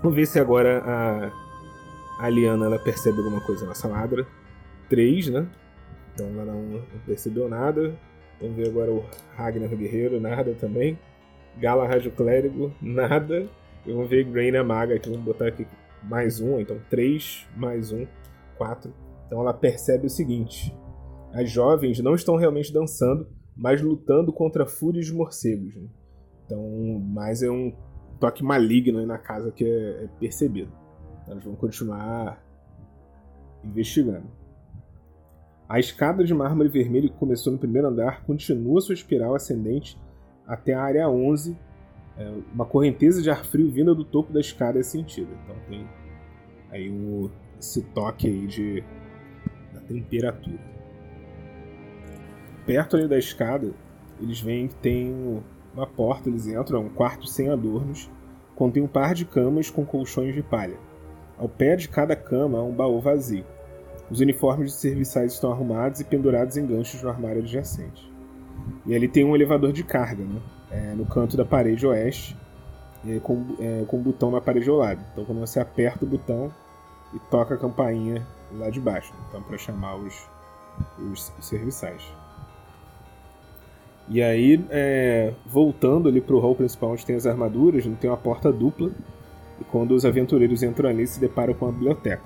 Vamos 0.02 0.16
ver 0.16 0.26
se 0.26 0.40
agora 0.40 0.84
a, 0.84 2.26
a 2.26 2.30
Liana 2.30 2.66
ela 2.66 2.80
percebe 2.80 3.20
alguma 3.20 3.40
coisa 3.42 3.66
na 3.66 3.76
saladra. 3.76 4.26
3, 4.90 5.30
né? 5.30 5.48
Então 6.14 6.28
ela 6.28 6.54
não 6.54 6.82
percebeu 7.06 7.48
nada. 7.48 7.96
Vamos 8.42 8.58
ver 8.58 8.68
agora 8.68 8.92
o 8.92 9.06
Ragnar 9.36 9.70
Guerreiro, 9.70 10.20
nada 10.20 10.56
também. 10.60 11.00
Galahad 11.58 12.08
o 12.08 12.12
Clérigo, 12.12 12.74
nada. 12.82 13.48
Vamos 13.86 14.10
ver 14.10 14.24
Grain 14.24 14.56
é 14.56 14.64
maga 14.64 14.96
aqui, 14.96 15.10
vamos 15.10 15.26
botar 15.26 15.48
aqui 15.48 15.68
mais 16.02 16.40
um, 16.40 16.60
então 16.60 16.80
3 16.90 17.48
mais 17.56 17.92
um, 17.92 18.06
4. 18.58 18.94
Então 19.28 19.42
ela 19.42 19.54
percebe 19.54 20.08
o 20.08 20.10
seguinte: 20.10 20.76
as 21.34 21.50
jovens 21.50 22.00
não 22.00 22.16
estão 22.16 22.36
realmente 22.36 22.72
dançando, 22.72 23.28
mas 23.56 23.82
lutando 23.82 24.32
contra 24.32 24.66
fúrias 24.66 25.06
de 25.06 25.14
morcegos. 25.14 25.76
Né? 25.76 25.88
Então, 26.46 26.62
mais 27.00 27.42
é 27.42 27.50
um 27.50 27.74
toque 28.20 28.44
maligno 28.44 29.00
aí 29.00 29.06
na 29.06 29.18
casa 29.18 29.52
que 29.52 29.66
é, 29.66 30.04
é 30.06 30.10
percebido. 30.20 30.72
Eles 31.28 31.44
vão 31.44 31.56
continuar 31.56 32.44
investigando. 33.64 34.28
A 35.68 35.80
escada 35.80 36.24
de 36.24 36.34
mármore 36.34 36.70
vermelho 36.70 37.10
que 37.10 37.18
começou 37.18 37.52
no 37.52 37.60
primeiro 37.60 37.88
andar 37.88 38.24
continua 38.24 38.82
sua 38.82 38.94
espiral 38.94 39.34
ascendente 39.34 39.98
até 40.46 40.74
a 40.74 40.82
área 40.82 41.10
11 41.10 41.58
é, 42.18 42.32
uma 42.54 42.66
correnteza 42.66 43.22
de 43.22 43.30
ar 43.30 43.46
frio 43.46 43.70
vinda 43.72 43.94
do 43.94 44.04
topo 44.04 44.32
da 44.32 44.40
escada 44.40 44.80
é 44.80 44.84
sentida. 44.84 45.30
Então 45.44 45.56
tem 45.68 45.88
aí 46.72 46.90
o, 46.90 47.30
esse 47.60 47.82
toque 47.82 48.28
aí 48.28 48.48
de, 48.48 48.84
da 49.74 49.82
temperatura. 49.82 50.60
Perto 52.66 52.96
ali 52.96 53.08
da 53.08 53.18
escada, 53.18 53.74
eles 54.22 54.40
veem 54.40 54.68
que 54.68 54.76
tem 54.76 55.42
uma 55.74 55.88
porta, 55.88 56.30
eles 56.30 56.48
entram, 56.48 56.82
é 56.82 56.86
um 56.86 56.90
quarto 56.90 57.28
sem 57.28 57.50
adornos, 57.50 58.10
contém 58.56 58.84
um 58.84 58.88
par 58.88 59.14
de 59.14 59.26
camas 59.26 59.70
com 59.70 59.86
colchões 59.86 60.34
de 60.34 60.42
palha. 60.42 60.78
Ao 61.38 61.50
pé 61.50 61.76
de 61.76 61.90
cada 61.90 62.16
cama 62.16 62.60
há 62.60 62.64
um 62.64 62.74
baú 62.74 63.02
vazio. 63.02 63.46
Os 64.10 64.20
uniformes 64.20 64.72
de 64.72 64.78
serviçais 64.78 65.34
estão 65.34 65.52
arrumados 65.52 66.00
e 66.00 66.06
pendurados 66.06 66.56
em 66.56 66.66
ganchos 66.66 67.02
no 67.02 67.10
armário 67.10 67.42
adjacente. 67.42 68.12
E 68.86 68.96
ali 68.96 69.08
tem 69.08 69.26
um 69.26 69.36
elevador 69.36 69.74
de 69.74 69.84
carga, 69.84 70.24
né? 70.24 70.40
É, 70.74 70.96
no 70.96 71.06
canto 71.06 71.38
da 71.38 71.46
parede 71.46 71.86
oeste, 71.86 72.36
é, 73.08 73.20
com, 73.20 73.56
é, 73.60 73.86
com 73.88 73.98
o 73.98 74.02
botão 74.02 74.32
na 74.32 74.42
parede 74.42 74.70
ao 74.70 74.78
lado. 74.78 75.04
Então, 75.12 75.24
quando 75.24 75.40
você 75.40 75.60
aperta 75.60 76.04
o 76.04 76.08
botão 76.08 76.52
e 77.14 77.20
toca 77.30 77.54
a 77.54 77.58
campainha 77.58 78.26
lá 78.52 78.70
de 78.70 78.80
baixo, 78.80 79.14
então 79.28 79.42
para 79.42 79.58
chamar 79.58 79.96
os, 79.96 80.28
os, 81.12 81.32
serviçais. 81.42 82.04
E 84.10 84.22
aí, 84.22 84.66
é, 84.70 85.34
voltando 85.46 86.10
ali 86.10 86.20
para 86.20 86.36
o 86.36 86.40
hall 86.40 86.56
principal 86.56 86.92
onde 86.92 87.06
tem 87.06 87.16
as 87.16 87.26
armaduras, 87.26 87.86
tem 88.02 88.10
uma 88.10 88.18
porta 88.18 88.52
dupla. 88.52 88.92
E 89.62 89.64
quando 89.66 89.92
os 89.92 90.04
aventureiros 90.04 90.64
entram 90.64 90.90
ali, 90.90 91.06
se 91.06 91.20
deparam 91.20 91.54
com 91.54 91.68
a 91.68 91.72
biblioteca. 91.72 92.24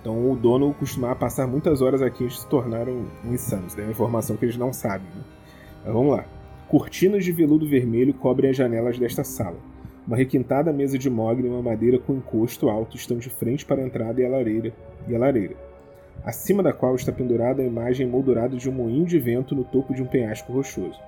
Então 0.00 0.30
o 0.30 0.36
dono 0.36 0.72
costumava 0.74 1.14
passar 1.14 1.46
muitas 1.46 1.82
horas 1.82 2.00
aqui 2.00 2.26
de 2.26 2.40
se 2.40 2.46
tornaram 2.46 3.06
insanos. 3.24 3.76
É 3.76 3.82
uma 3.82 3.90
informação 3.90 4.36
que 4.36 4.44
eles 4.44 4.56
não 4.56 4.72
sabem. 4.72 5.06
Né? 5.08 5.22
Mas 5.84 5.92
vamos 5.92 6.16
lá. 6.16 6.24
Cortinas 6.72 7.22
de 7.22 7.32
veludo 7.32 7.68
vermelho 7.68 8.14
cobrem 8.14 8.48
as 8.48 8.56
janelas 8.56 8.98
desta 8.98 9.22
sala. 9.22 9.58
Uma 10.06 10.16
requintada 10.16 10.72
mesa 10.72 10.96
de 10.96 11.10
mogno 11.10 11.46
e 11.46 11.50
uma 11.50 11.60
madeira 11.60 11.98
com 11.98 12.14
encosto 12.14 12.70
alto 12.70 12.96
estão 12.96 13.18
de 13.18 13.28
frente 13.28 13.62
para 13.62 13.82
a 13.82 13.84
entrada 13.84 14.22
e 14.22 14.24
a 14.24 14.30
lareira, 14.30 14.72
e 15.06 15.14
a 15.14 15.18
lareira 15.18 15.54
acima 16.24 16.62
da 16.62 16.72
qual 16.72 16.94
está 16.94 17.12
pendurada 17.12 17.60
a 17.60 17.66
imagem 17.66 18.06
moldurada 18.06 18.56
de 18.56 18.70
um 18.70 18.72
moinho 18.72 19.04
de 19.04 19.18
vento 19.18 19.54
no 19.54 19.64
topo 19.64 19.92
de 19.92 20.02
um 20.02 20.06
penhasco 20.06 20.50
rochoso. 20.50 20.98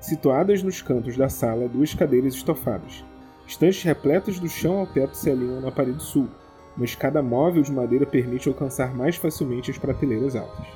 Situadas 0.00 0.62
nos 0.62 0.80
cantos 0.80 1.16
da 1.16 1.28
sala, 1.28 1.68
duas 1.68 1.92
cadeiras 1.92 2.34
estofadas. 2.34 3.04
Estantes 3.48 3.82
repletas 3.82 4.38
do 4.38 4.48
chão 4.48 4.78
ao 4.78 4.86
teto 4.86 5.16
se 5.16 5.28
alinham 5.28 5.60
na 5.60 5.72
parede 5.72 6.04
sul. 6.04 6.28
Uma 6.76 6.84
escada 6.84 7.20
móvel 7.20 7.62
de 7.62 7.72
madeira 7.72 8.06
permite 8.06 8.48
alcançar 8.48 8.94
mais 8.94 9.16
facilmente 9.16 9.72
as 9.72 9.78
prateleiras 9.78 10.36
altas. 10.36 10.68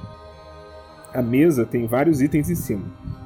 A 1.13 1.23
mesa 1.23 1.65
tem 1.65 1.87
vários 1.87 2.21
itens 2.21 2.51
em 2.51 2.55
cima, 2.55 2.85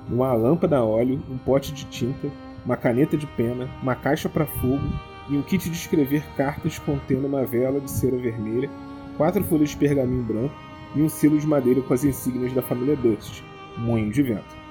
uma 0.08 0.32
lâmpada 0.32 0.78
a 0.78 0.84
óleo, 0.84 1.20
um 1.28 1.36
pote 1.38 1.72
de 1.72 1.84
tinta, 1.86 2.28
uma 2.64 2.76
caneta 2.76 3.16
de 3.16 3.26
pena, 3.26 3.68
uma 3.82 3.94
caixa 3.94 4.28
para 4.28 4.46
fogo 4.46 4.82
e 5.28 5.36
um 5.36 5.42
kit 5.42 5.68
de 5.68 5.76
escrever 5.76 6.22
cartas 6.36 6.78
contendo 6.78 7.26
uma 7.26 7.44
vela 7.44 7.80
de 7.80 7.90
cera 7.90 8.16
vermelha, 8.16 8.70
quatro 9.16 9.42
folhas 9.44 9.70
de 9.70 9.76
pergaminho 9.76 10.22
branco 10.22 10.54
e 10.94 11.02
um 11.02 11.08
selo 11.08 11.38
de 11.38 11.46
madeira 11.46 11.80
com 11.80 11.92
as 11.92 12.04
insígnias 12.04 12.52
da 12.52 12.62
família 12.62 12.96
Dust, 12.96 13.42
moinho 13.78 14.12
de 14.12 14.22
vento. 14.22 14.62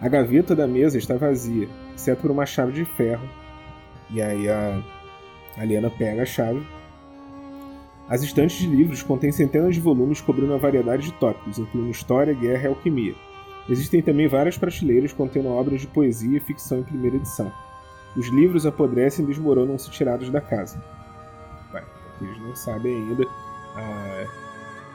A 0.00 0.08
gaveta 0.08 0.54
da 0.54 0.66
mesa 0.66 0.96
está 0.96 1.16
vazia, 1.16 1.68
exceto 1.94 2.22
por 2.22 2.30
uma 2.30 2.46
chave 2.46 2.72
de 2.72 2.84
ferro. 2.84 3.28
E 4.10 4.22
aí 4.22 4.48
a, 4.48 4.80
a 5.56 5.64
Liana 5.64 5.90
pega 5.90 6.22
a 6.22 6.26
chave. 6.26 6.64
As 8.08 8.22
estantes 8.22 8.56
de 8.56 8.66
livros 8.66 9.02
contêm 9.02 9.30
centenas 9.30 9.74
de 9.74 9.80
volumes 9.80 10.20
cobrindo 10.20 10.52
uma 10.52 10.58
variedade 10.58 11.02
de 11.04 11.12
tópicos, 11.12 11.58
incluindo 11.58 11.90
história, 11.90 12.32
guerra 12.32 12.64
e 12.64 12.66
alquimia. 12.68 13.14
Existem 13.68 14.00
também 14.00 14.26
várias 14.26 14.56
prateleiras 14.56 15.12
contendo 15.12 15.48
obras 15.50 15.82
de 15.82 15.86
poesia 15.86 16.38
e 16.38 16.40
ficção 16.40 16.78
em 16.78 16.84
primeira 16.84 17.16
edição. 17.16 17.52
Os 18.16 18.28
livros 18.28 18.64
apodrecem 18.64 19.24
e 19.24 19.28
desmoronam 19.28 19.76
se 19.76 19.90
tirados 19.90 20.30
da 20.30 20.40
casa. 20.40 20.82
Vai, 21.70 21.84
eles 22.22 22.40
não 22.40 22.56
sabem 22.56 22.96
ainda. 22.96 23.26
A 23.76 24.26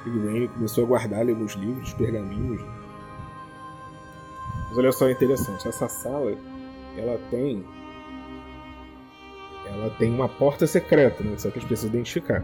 Big 0.03 0.47
começou 0.47 0.83
a 0.83 0.87
guardar 0.87 1.29
alguns 1.29 1.53
livros, 1.53 1.93
pergaminhos. 1.93 2.61
Mas 4.69 4.77
olha 4.77 4.91
só, 4.91 5.07
interessante. 5.07 5.67
Essa 5.67 5.87
sala, 5.87 6.35
ela 6.97 7.19
tem... 7.29 7.63
Ela 9.67 9.89
tem 9.91 10.11
uma 10.11 10.27
porta 10.27 10.65
secreta, 10.65 11.23
né? 11.23 11.37
Só 11.37 11.49
que 11.51 11.59
eles 11.59 11.67
precisam 11.67 11.91
identificar. 11.91 12.43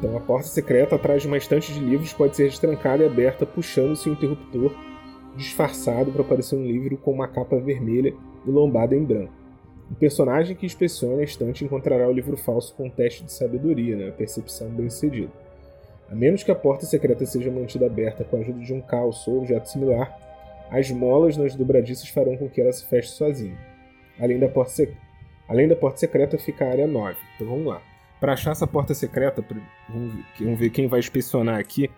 Então, 0.00 0.16
a 0.16 0.20
porta 0.20 0.48
secreta 0.48 0.96
atrás 0.96 1.20
de 1.20 1.28
uma 1.28 1.36
estante 1.36 1.74
de 1.74 1.78
livros 1.78 2.14
pode 2.14 2.34
ser 2.34 2.48
destrancada 2.48 3.04
e 3.04 3.06
aberta 3.06 3.44
puxando-se 3.44 4.08
um 4.08 4.14
interruptor 4.14 4.74
disfarçado 5.36 6.10
para 6.10 6.22
aparecer 6.22 6.56
um 6.56 6.64
livro 6.64 6.96
com 6.96 7.12
uma 7.12 7.28
capa 7.28 7.60
vermelha 7.60 8.14
e 8.46 8.50
lombada 8.50 8.96
em 8.96 9.04
branco. 9.04 9.32
O 9.90 9.94
personagem 9.94 10.56
que 10.56 10.64
inspeciona 10.64 11.20
a 11.20 11.24
estante 11.24 11.66
encontrará 11.66 12.08
o 12.08 12.12
livro 12.12 12.34
falso 12.38 12.74
com 12.74 12.86
um 12.86 12.90
teste 12.90 13.24
de 13.24 13.32
sabedoria, 13.32 13.94
né, 13.94 14.10
percepção 14.10 14.70
bem 14.70 14.88
sucedida. 14.88 15.30
A 16.10 16.14
menos 16.14 16.42
que 16.42 16.50
a 16.50 16.54
porta 16.54 16.86
secreta 16.86 17.26
seja 17.26 17.50
mantida 17.50 17.84
aberta 17.84 18.24
com 18.24 18.36
a 18.36 18.40
ajuda 18.40 18.60
de 18.60 18.72
um 18.72 18.80
calço 18.80 19.30
ou 19.30 19.38
objeto 19.38 19.68
similar, 19.68 20.18
as 20.70 20.90
molas 20.90 21.36
nas 21.36 21.54
dobradiças 21.54 22.08
farão 22.08 22.38
com 22.38 22.48
que 22.48 22.60
ela 22.60 22.72
se 22.72 22.86
feche 22.86 23.10
sozinha. 23.10 23.58
Além 24.18 24.38
da 24.38 24.48
porta, 24.48 24.70
sec... 24.70 24.96
Além 25.46 25.68
da 25.68 25.76
porta 25.76 25.98
secreta 25.98 26.38
fica 26.38 26.64
a 26.64 26.70
área 26.70 26.86
9. 26.86 27.18
Então 27.36 27.48
vamos 27.48 27.66
lá. 27.66 27.89
Para 28.20 28.34
achar 28.34 28.50
essa 28.50 28.66
porta 28.66 28.92
secreta, 28.92 29.42
vamos 29.88 30.58
ver 30.58 30.70
quem 30.70 30.86
vai 30.86 31.00
inspecionar 31.00 31.58
aqui, 31.58 31.90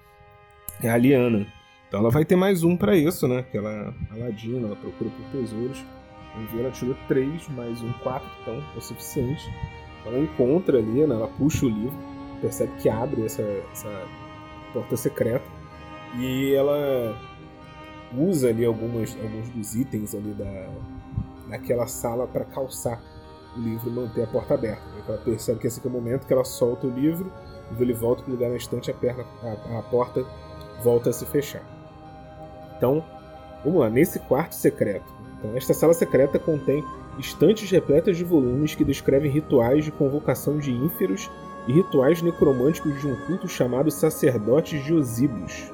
é 0.81 0.88
a 0.88 0.97
Liana. 0.97 1.47
Então 1.88 2.00
ela 2.00 2.11
vai 2.11 2.25
ter 2.25 2.37
mais 2.37 2.62
um 2.62 2.76
para 2.76 2.97
isso, 2.97 3.26
né? 3.26 3.43
Que 3.50 3.59
ela 3.59 3.93
a 4.11 4.17
Ladina, 4.17 4.69
ela 4.69 4.76
procura 4.76 5.11
por 5.11 5.25
tesouros. 5.33 5.85
Vamos 6.35 6.50
ver, 6.52 6.61
ela 6.61 6.71
tirou 6.71 6.97
3 7.09 7.49
mais 7.50 7.83
um 7.83 7.93
4, 8.05 8.26
então 8.41 8.55
é 8.55 8.79
o 8.79 8.81
suficiente. 8.81 9.52
Ela 10.07 10.19
encontra 10.19 10.79
ali, 10.79 11.07
né? 11.07 11.14
ela 11.14 11.29
puxa 11.29 11.67
o 11.67 11.69
livro, 11.69 11.99
percebe 12.41 12.73
que 12.81 12.88
abre 12.88 13.25
essa, 13.25 13.43
essa 13.73 14.09
porta 14.73 14.97
secreta 14.97 15.45
e 16.19 16.55
ela 16.55 17.14
usa 18.17 18.49
ali 18.49 18.64
algumas, 18.64 19.17
alguns 19.17 19.49
dos 19.50 19.75
itens 19.75 20.14
ali 20.14 20.33
da, 20.35 20.69
daquela 21.49 21.87
sala 21.87 22.26
para 22.26 22.45
calçar 22.45 23.02
o 23.56 23.61
livro 23.61 23.90
e 23.90 23.92
manter 23.92 24.23
a 24.23 24.26
porta 24.26 24.54
aberta. 24.54 24.82
Ela 25.06 25.18
percebe 25.18 25.61
que 25.61 25.66
esse 25.66 25.80
é 25.85 25.88
o 25.88 25.92
momento 25.92 26.26
que 26.26 26.32
ela 26.32 26.44
solta 26.44 26.87
o 26.87 26.90
livro, 26.90 27.32
ele 27.78 27.92
volta 27.92 28.23
para 28.23 28.30
o 28.30 28.35
lugar 28.35 28.50
na 28.50 28.56
estante, 28.56 28.90
a, 28.90 28.94
perna, 28.94 29.25
a, 29.42 29.78
a 29.78 29.82
porta 29.82 30.25
volta 30.82 31.11
a 31.11 31.12
se 31.12 31.25
fechar. 31.26 31.62
Então, 32.76 33.04
vamos 33.64 33.80
lá, 33.80 33.88
nesse 33.88 34.18
quarto 34.18 34.54
secreto. 34.54 35.12
Então, 35.38 35.56
esta 35.56 35.73
sala 35.73 35.94
secreta 35.94 36.38
contém 36.38 36.85
estantes 37.18 37.71
repletas 37.71 38.16
de 38.16 38.25
volumes 38.25 38.75
que 38.75 38.85
descrevem 38.85 39.30
rituais 39.30 39.85
de 39.85 39.92
convocação 39.92 40.59
de 40.59 40.73
ínferos 40.73 41.30
e 41.66 41.73
rituais 41.73 42.23
necromânticos 42.23 43.00
de 43.00 43.06
um 43.06 43.16
culto 43.26 43.49
chamado 43.49 43.90
Sacerdotes 43.90 44.85
de 44.85 44.92
Osíbios. 44.92 45.73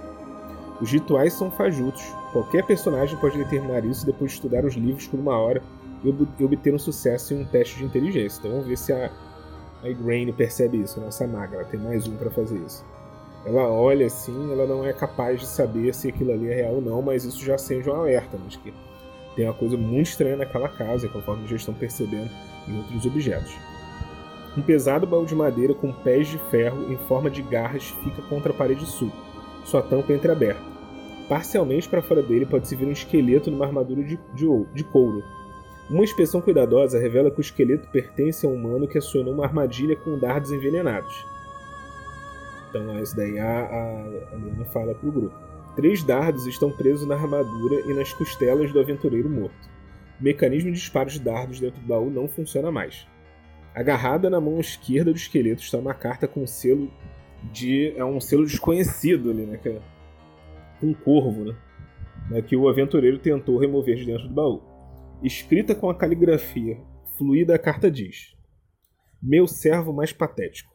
Os 0.80 0.90
rituais 0.90 1.32
são 1.32 1.50
fajutos. 1.50 2.02
Qualquer 2.32 2.64
personagem 2.64 3.18
pode 3.18 3.38
determinar 3.38 3.84
isso 3.84 4.06
depois 4.06 4.30
de 4.30 4.36
estudar 4.36 4.64
os 4.64 4.74
livros 4.74 5.06
por 5.06 5.18
uma 5.18 5.36
hora 5.36 5.62
e 6.04 6.44
obter 6.44 6.74
um 6.74 6.78
sucesso 6.78 7.34
em 7.34 7.42
um 7.42 7.44
teste 7.44 7.78
de 7.78 7.84
inteligência. 7.84 8.38
Então 8.38 8.50
vamos 8.52 8.66
ver 8.66 8.76
se 8.76 8.92
a, 8.92 9.10
a 9.82 9.88
Igraine 9.88 10.32
percebe 10.32 10.80
isso, 10.80 11.00
nossa 11.00 11.26
maga. 11.26 11.56
Ela 11.56 11.64
tem 11.64 11.80
mais 11.80 12.06
um 12.06 12.16
para 12.16 12.30
fazer 12.30 12.58
isso. 12.58 12.84
Ela 13.44 13.68
olha 13.68 14.06
assim, 14.06 14.52
ela 14.52 14.66
não 14.66 14.84
é 14.84 14.92
capaz 14.92 15.40
de 15.40 15.46
saber 15.46 15.94
se 15.94 16.08
aquilo 16.08 16.32
ali 16.32 16.50
é 16.50 16.54
real 16.54 16.74
ou 16.74 16.80
não, 16.82 17.00
mas 17.00 17.24
isso 17.24 17.44
já 17.44 17.54
acende 17.54 17.88
um 17.88 17.94
alerta, 17.94 18.38
mas 18.42 18.56
que 18.56 18.74
tem 19.34 19.46
uma 19.46 19.54
coisa 19.54 19.76
muito 19.76 20.08
estranha 20.08 20.36
naquela 20.36 20.68
casa, 20.68 21.08
conforme 21.08 21.46
já 21.46 21.56
estão 21.56 21.72
percebendo 21.72 22.30
em 22.66 22.76
outros 22.76 23.06
objetos. 23.06 23.54
Um 24.56 24.62
pesado 24.62 25.06
baú 25.06 25.24
de 25.24 25.34
madeira 25.34 25.72
com 25.72 25.92
pés 25.92 26.26
de 26.26 26.38
ferro 26.50 26.92
em 26.92 26.96
forma 26.96 27.30
de 27.30 27.42
garras 27.42 27.94
fica 28.02 28.20
contra 28.22 28.52
a 28.52 28.54
parede 28.54 28.84
sul, 28.84 29.12
sua 29.64 29.80
tampa 29.80 30.12
entreaberta. 30.12 30.60
Parcialmente 31.28 31.88
para 31.88 32.02
fora 32.02 32.22
dele 32.22 32.46
pode-se 32.46 32.74
ver 32.74 32.86
um 32.86 32.92
esqueleto 32.92 33.50
numa 33.50 33.66
armadura 33.66 34.02
de, 34.02 34.18
de, 34.34 34.64
de 34.74 34.84
couro, 34.84 35.22
uma 35.90 36.04
inspeção 36.04 36.40
cuidadosa 36.40 36.98
revela 36.98 37.30
que 37.30 37.38
o 37.38 37.40
esqueleto 37.40 37.88
pertence 37.88 38.44
a 38.44 38.48
um 38.48 38.54
humano 38.54 38.86
que 38.86 38.98
acionou 38.98 39.32
uma 39.32 39.44
armadilha 39.44 39.96
com 39.96 40.18
dardos 40.18 40.52
envenenados. 40.52 41.26
Então, 42.68 43.00
isso 43.00 43.16
daí 43.16 43.38
a, 43.38 43.60
a, 43.60 44.34
a 44.34 44.36
Liana 44.36 44.64
fala 44.66 44.94
pro 44.94 45.10
grupo. 45.10 45.34
Três 45.74 46.02
dardos 46.02 46.46
estão 46.46 46.70
presos 46.70 47.06
na 47.06 47.14
armadura 47.14 47.80
e 47.90 47.94
nas 47.94 48.12
costelas 48.12 48.72
do 48.72 48.80
aventureiro 48.80 49.30
morto. 49.30 49.68
O 50.20 50.24
mecanismo 50.24 50.70
de 50.70 50.78
disparo 50.78 51.08
de 51.08 51.20
dardos 51.20 51.60
dentro 51.60 51.80
do 51.80 51.86
baú 51.86 52.10
não 52.10 52.28
funciona 52.28 52.70
mais. 52.70 53.06
Agarrada 53.74 54.28
na 54.28 54.40
mão 54.40 54.58
esquerda 54.58 55.12
do 55.12 55.16
esqueleto 55.16 55.62
está 55.62 55.78
uma 55.78 55.94
carta 55.94 56.26
com 56.26 56.42
um 56.42 56.46
selo 56.46 56.90
de. 57.52 57.94
É 57.96 58.04
um 58.04 58.20
selo 58.20 58.44
desconhecido 58.44 59.30
ali, 59.30 59.46
né? 59.46 59.60
É 59.64 59.80
um 60.82 60.92
corvo, 60.92 61.44
né? 61.44 61.56
né? 62.28 62.42
Que 62.42 62.56
o 62.56 62.68
aventureiro 62.68 63.18
tentou 63.18 63.56
remover 63.56 63.96
de 63.96 64.04
dentro 64.04 64.26
do 64.26 64.34
baú. 64.34 64.67
Escrita 65.20 65.74
com 65.74 65.90
a 65.90 65.94
caligrafia 65.96 66.78
fluida, 67.16 67.56
a 67.56 67.58
carta 67.58 67.90
diz: 67.90 68.36
Meu 69.20 69.48
servo 69.48 69.92
mais 69.92 70.12
patético. 70.12 70.72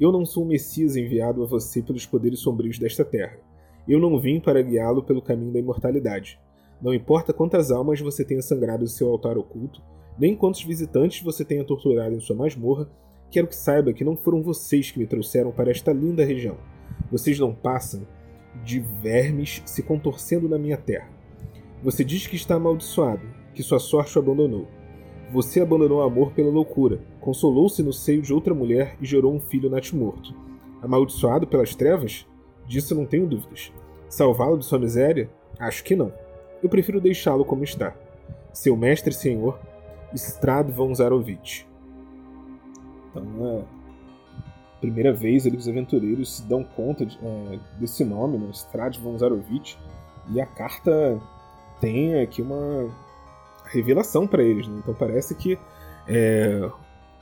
Eu 0.00 0.10
não 0.10 0.24
sou 0.24 0.44
o 0.44 0.48
Messias 0.48 0.96
enviado 0.96 1.42
a 1.42 1.46
você 1.46 1.82
pelos 1.82 2.06
poderes 2.06 2.40
sombrios 2.40 2.78
desta 2.78 3.04
terra. 3.04 3.38
Eu 3.86 4.00
não 4.00 4.18
vim 4.18 4.40
para 4.40 4.62
guiá-lo 4.62 5.02
pelo 5.02 5.20
caminho 5.20 5.52
da 5.52 5.58
imortalidade. 5.58 6.40
Não 6.80 6.94
importa 6.94 7.34
quantas 7.34 7.70
almas 7.70 8.00
você 8.00 8.24
tenha 8.24 8.40
sangrado 8.40 8.82
em 8.82 8.88
seu 8.88 9.10
altar 9.10 9.36
oculto, 9.36 9.82
nem 10.18 10.34
quantos 10.34 10.64
visitantes 10.64 11.22
você 11.22 11.44
tenha 11.44 11.62
torturado 11.62 12.14
em 12.14 12.20
sua 12.20 12.34
masmorra, 12.34 12.88
quero 13.30 13.46
que 13.46 13.54
saiba 13.54 13.92
que 13.92 14.04
não 14.04 14.16
foram 14.16 14.42
vocês 14.42 14.90
que 14.90 14.98
me 14.98 15.06
trouxeram 15.06 15.52
para 15.52 15.70
esta 15.70 15.92
linda 15.92 16.24
região. 16.24 16.56
Vocês 17.10 17.38
não 17.38 17.54
passam 17.54 18.06
de 18.64 18.80
vermes 18.80 19.62
se 19.66 19.82
contorcendo 19.82 20.48
na 20.48 20.58
minha 20.58 20.78
terra. 20.78 21.10
Você 21.82 22.02
diz 22.02 22.26
que 22.26 22.36
está 22.36 22.54
amaldiçoado, 22.54 23.41
que 23.54 23.62
sua 23.62 23.78
sorte 23.78 24.18
o 24.18 24.20
abandonou. 24.22 24.66
Você 25.32 25.60
abandonou 25.60 25.98
o 25.98 26.02
amor 26.02 26.32
pela 26.32 26.50
loucura, 26.50 27.00
consolou-se 27.20 27.82
no 27.82 27.92
seio 27.92 28.20
de 28.20 28.32
outra 28.32 28.54
mulher 28.54 28.96
e 29.00 29.06
gerou 29.06 29.32
um 29.32 29.40
filho 29.40 29.70
natimorto. 29.70 30.34
Amaldiçoado 30.82 31.46
pelas 31.46 31.74
trevas? 31.74 32.26
Disso 32.66 32.94
não 32.94 33.06
tenho 33.06 33.26
dúvidas. 33.26 33.72
Salvá-lo 34.08 34.58
de 34.58 34.64
sua 34.64 34.78
miséria? 34.78 35.30
Acho 35.58 35.84
que 35.84 35.96
não. 35.96 36.12
Eu 36.62 36.68
prefiro 36.68 37.00
deixá-lo 37.00 37.44
como 37.44 37.64
está. 37.64 37.94
Seu 38.52 38.76
mestre 38.76 39.12
senhor, 39.12 39.58
Strad 40.14 40.70
von 40.70 40.94
Zarovich. 40.94 41.66
Então, 43.10 43.24
é 43.78 43.82
primeira 44.82 45.12
vez 45.12 45.46
ali 45.46 45.56
os 45.56 45.68
aventureiros 45.68 46.38
se 46.38 46.42
dão 46.42 46.64
conta 46.64 47.06
de, 47.06 47.16
é, 47.22 47.58
desse 47.78 48.04
nome, 48.04 48.36
né? 48.36 48.50
Strad 48.50 48.98
von 48.98 49.16
Zarovich, 49.16 49.78
e 50.30 50.40
a 50.40 50.46
carta 50.46 51.20
tem 51.80 52.20
aqui 52.20 52.42
uma 52.42 52.90
revelação 53.72 54.26
para 54.26 54.42
eles. 54.42 54.68
Né? 54.68 54.78
Então 54.78 54.94
parece 54.94 55.34
que, 55.34 55.58
é, 56.06 56.68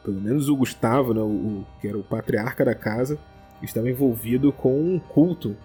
pelo 0.05 0.21
menos 0.21 0.49
o 0.49 0.57
Gustavo, 0.57 1.15
né, 1.15 1.21
o, 1.21 1.65
que 1.81 1.89
era 1.89 1.97
o 1.97 2.03
patriarca 2.03 2.65
da 2.65 2.75
casa, 2.75 3.19
estava 3.63 3.89
envolvido 3.89 4.53
com 4.53 4.79
um 4.81 4.99
culto 4.99 5.57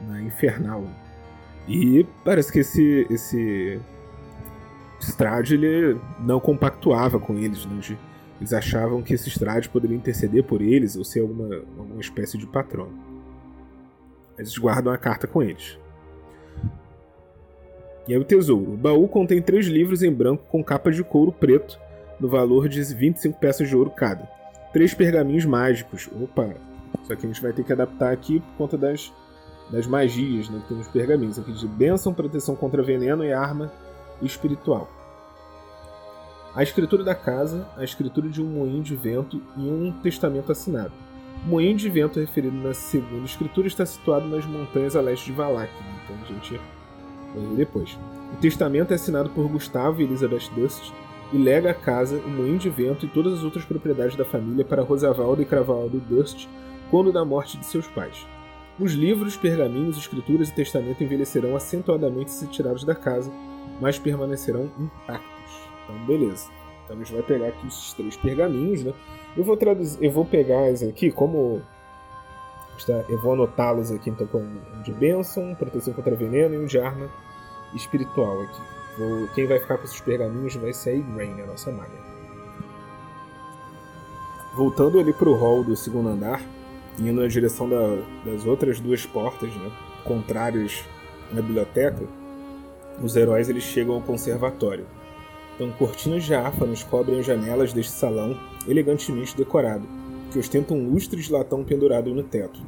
né, 0.00 0.22
infernal. 0.22 0.84
E 1.66 2.06
parece 2.24 2.52
que 2.52 2.58
esse, 2.58 3.06
esse 3.10 3.80
Strad 5.00 5.52
ele 5.52 5.98
não 6.20 6.38
compactuava 6.40 7.18
com 7.18 7.38
eles. 7.38 7.64
Né? 7.66 7.96
Eles 8.40 8.52
achavam 8.52 9.02
que 9.02 9.14
esse 9.14 9.28
Strad 9.28 9.68
poderia 9.68 9.96
interceder 9.96 10.44
por 10.44 10.60
eles 10.60 10.96
ou 10.96 11.04
ser 11.04 11.20
alguma, 11.20 11.54
alguma 11.78 12.00
espécie 12.00 12.36
de 12.36 12.46
patrono. 12.46 12.92
Eles 14.36 14.56
guardam 14.58 14.92
a 14.92 14.98
carta 14.98 15.26
com 15.26 15.42
eles. 15.42 15.78
E 18.06 18.12
aí 18.12 18.18
o 18.18 18.24
tesouro. 18.24 18.74
O 18.74 18.76
baú 18.76 19.08
contém 19.08 19.40
três 19.40 19.66
livros 19.66 20.02
em 20.02 20.12
branco 20.12 20.44
com 20.48 20.62
capa 20.62 20.90
de 20.90 21.02
couro 21.02 21.32
preto, 21.32 21.78
no 22.20 22.28
valor 22.28 22.68
de 22.68 22.82
25 22.82 23.38
peças 23.38 23.68
de 23.68 23.76
ouro 23.76 23.90
cada. 23.90 24.28
Três 24.72 24.92
pergaminhos 24.92 25.44
mágicos. 25.44 26.08
Opa! 26.20 26.54
Só 27.04 27.14
que 27.14 27.26
a 27.26 27.28
gente 27.28 27.42
vai 27.42 27.52
ter 27.52 27.64
que 27.64 27.72
adaptar 27.72 28.12
aqui 28.12 28.40
por 28.40 28.56
conta 28.56 28.78
das, 28.78 29.12
das 29.70 29.86
magias 29.86 30.48
né, 30.48 30.60
que 30.62 30.68
tem 30.68 30.76
nos 30.76 30.88
pergaminhos. 30.88 31.38
Aqui 31.38 31.52
de 31.52 31.66
bênção, 31.66 32.14
proteção 32.14 32.54
contra 32.54 32.82
veneno 32.82 33.24
e 33.24 33.32
arma 33.32 33.72
espiritual. 34.22 34.88
A 36.54 36.62
escritura 36.62 37.02
da 37.02 37.14
casa, 37.14 37.66
a 37.76 37.82
escritura 37.82 38.28
de 38.28 38.40
um 38.40 38.46
moinho 38.46 38.82
de 38.82 38.94
vento 38.94 39.42
e 39.56 39.60
um 39.60 39.92
testamento 40.02 40.52
assinado. 40.52 40.92
O 41.44 41.48
moinho 41.48 41.76
de 41.76 41.90
vento 41.90 42.20
referido 42.20 42.56
na 42.56 42.72
segunda 42.72 43.24
escritura 43.24 43.66
está 43.66 43.84
situado 43.84 44.26
nas 44.28 44.46
montanhas 44.46 44.94
a 44.94 45.00
leste 45.00 45.26
de 45.26 45.32
Valak. 45.32 45.72
Então 46.04 46.16
a 46.22 46.32
gente 46.32 46.60
depois. 47.56 47.98
O 48.32 48.36
testamento 48.36 48.92
é 48.92 48.94
assinado 48.94 49.30
por 49.30 49.48
Gustavo 49.48 50.00
e 50.00 50.04
Elizabeth 50.04 50.50
Dust 50.54 50.92
e 51.32 51.38
lega 51.38 51.70
a 51.70 51.74
casa, 51.74 52.18
o 52.18 52.28
moinho 52.28 52.58
de 52.58 52.70
vento 52.70 53.06
e 53.06 53.08
todas 53.08 53.32
as 53.32 53.44
outras 53.44 53.64
propriedades 53.64 54.16
da 54.16 54.24
família 54.24 54.64
para 54.64 54.82
Rosavaldo 54.82 55.42
e 55.42 55.44
Cravaldo 55.44 56.00
Dust 56.00 56.48
quando 56.90 57.12
da 57.12 57.24
morte 57.24 57.58
de 57.58 57.66
seus 57.66 57.86
pais. 57.88 58.26
Os 58.78 58.92
livros, 58.92 59.36
pergaminhos, 59.36 59.96
escrituras 59.96 60.48
e 60.48 60.54
testamento 60.54 61.02
envelhecerão 61.02 61.54
acentuadamente 61.54 62.32
se 62.32 62.46
tirados 62.48 62.84
da 62.84 62.94
casa, 62.94 63.32
mas 63.80 63.98
permanecerão 63.98 64.70
intactos. 64.78 65.68
Então, 65.84 66.06
beleza. 66.06 66.50
Então 66.84 66.96
a 66.96 66.98
gente 66.98 67.12
vai 67.12 67.22
pegar 67.22 67.48
aqui 67.48 67.66
esses 67.66 67.92
três 67.94 68.16
pergaminhos, 68.16 68.84
né? 68.84 68.92
Eu 69.36 69.44
vou 69.44 69.56
traduzir, 69.56 70.02
eu 70.02 70.10
vou 70.10 70.24
pegar 70.24 70.68
aqui 70.88 71.10
como 71.10 71.62
eu 73.08 73.20
vou 73.20 73.32
anotá-los 73.32 73.90
aqui 73.90 74.10
então 74.10 74.26
com 74.26 74.38
um 74.38 74.82
de 74.82 74.92
bênção, 74.92 75.54
proteção 75.54 75.94
contra 75.94 76.14
veneno 76.14 76.54
e 76.54 76.58
um 76.58 76.66
de 76.66 76.78
arma 76.78 77.08
espiritual 77.74 78.42
aqui. 78.42 78.60
Vou, 78.98 79.28
quem 79.34 79.46
vai 79.46 79.58
ficar 79.58 79.78
com 79.78 79.84
esses 79.84 80.00
pergaminhos 80.00 80.54
vai 80.56 80.72
ser 80.72 80.90
a 80.90 80.94
Igraine, 80.94 81.42
a 81.42 81.46
nossa 81.46 81.70
maga. 81.72 82.14
Voltando 84.54 85.00
ali 85.00 85.12
para 85.12 85.28
o 85.28 85.34
hall 85.34 85.64
do 85.64 85.76
segundo 85.76 86.08
andar, 86.08 86.40
indo 86.98 87.20
na 87.20 87.26
direção 87.26 87.68
da, 87.68 87.96
das 88.24 88.46
outras 88.46 88.78
duas 88.78 89.04
portas, 89.04 89.52
né, 89.54 89.72
contrárias 90.04 90.84
na 91.32 91.42
biblioteca, 91.42 92.04
os 93.02 93.16
heróis 93.16 93.48
eles 93.48 93.64
chegam 93.64 93.96
ao 93.96 94.00
conservatório. 94.00 94.86
Então, 95.54 95.70
cortinas 95.72 96.24
de 96.24 96.34
áfanos 96.34 96.82
cobrem 96.84 97.20
as 97.20 97.26
janelas 97.26 97.72
deste 97.72 97.92
salão 97.92 98.38
elegantemente 98.66 99.36
decorado, 99.36 99.86
que 100.34 100.38
ostenta 100.40 100.74
um 100.74 100.90
lustre 100.90 101.22
de 101.22 101.30
latão 101.30 101.62
pendurado 101.62 102.12
no 102.12 102.24
teto. 102.24 102.60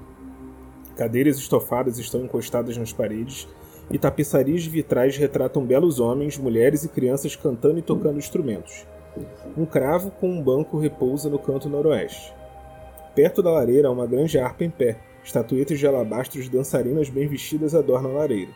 Cadeiras 0.97 1.37
estofadas 1.37 1.99
estão 1.99 2.25
encostadas 2.25 2.77
nas 2.77 2.93
paredes 2.93 3.49
e 3.91 3.99
tapeçarias 3.99 4.65
vitrais 4.65 5.17
retratam 5.17 5.67
belos 5.67 5.99
homens, 5.99 6.39
mulheres 6.39 6.85
e 6.85 6.89
crianças 6.89 7.35
cantando 7.35 7.81
e 7.81 7.83
tocando 7.83 8.19
instrumentos. 8.19 8.87
Um 9.57 9.67
cravo 9.67 10.13
com 10.13 10.31
um 10.31 10.41
banco 10.41 10.79
repousa 10.79 11.29
no 11.29 11.41
canto 11.41 11.69
noroeste. 11.69 12.33
Perto 13.17 13.43
da 13.43 13.51
lareira 13.51 13.89
há 13.89 13.91
uma 13.91 14.07
grande 14.07 14.39
harpa 14.39 14.63
em 14.63 14.71
pé. 14.71 15.01
Estatuetas 15.25 15.81
de 15.81 15.89
alabastro 15.89 16.41
de 16.41 16.49
dançarinas 16.49 17.11
bem 17.11 17.27
vestidas 17.27 17.75
adornam 17.75 18.13
a 18.13 18.19
lareira. 18.21 18.53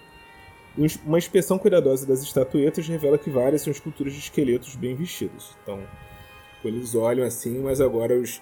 Uma 1.05 1.19
inspeção 1.19 1.59
cuidadosa 1.59 2.07
das 2.07 2.23
estatuetas 2.23 2.87
revela 2.87 3.19
que 3.19 3.29
várias 3.29 3.63
são 3.63 3.73
esculturas 3.73 4.13
de 4.13 4.21
esqueletos 4.21 4.77
bem 4.77 4.95
vestidos. 4.95 5.57
Então, 5.65 5.81
eles 6.65 6.95
olham 6.95 7.27
assim, 7.27 7.59
mas 7.59 7.81
agora 7.81 8.15
os, 8.15 8.41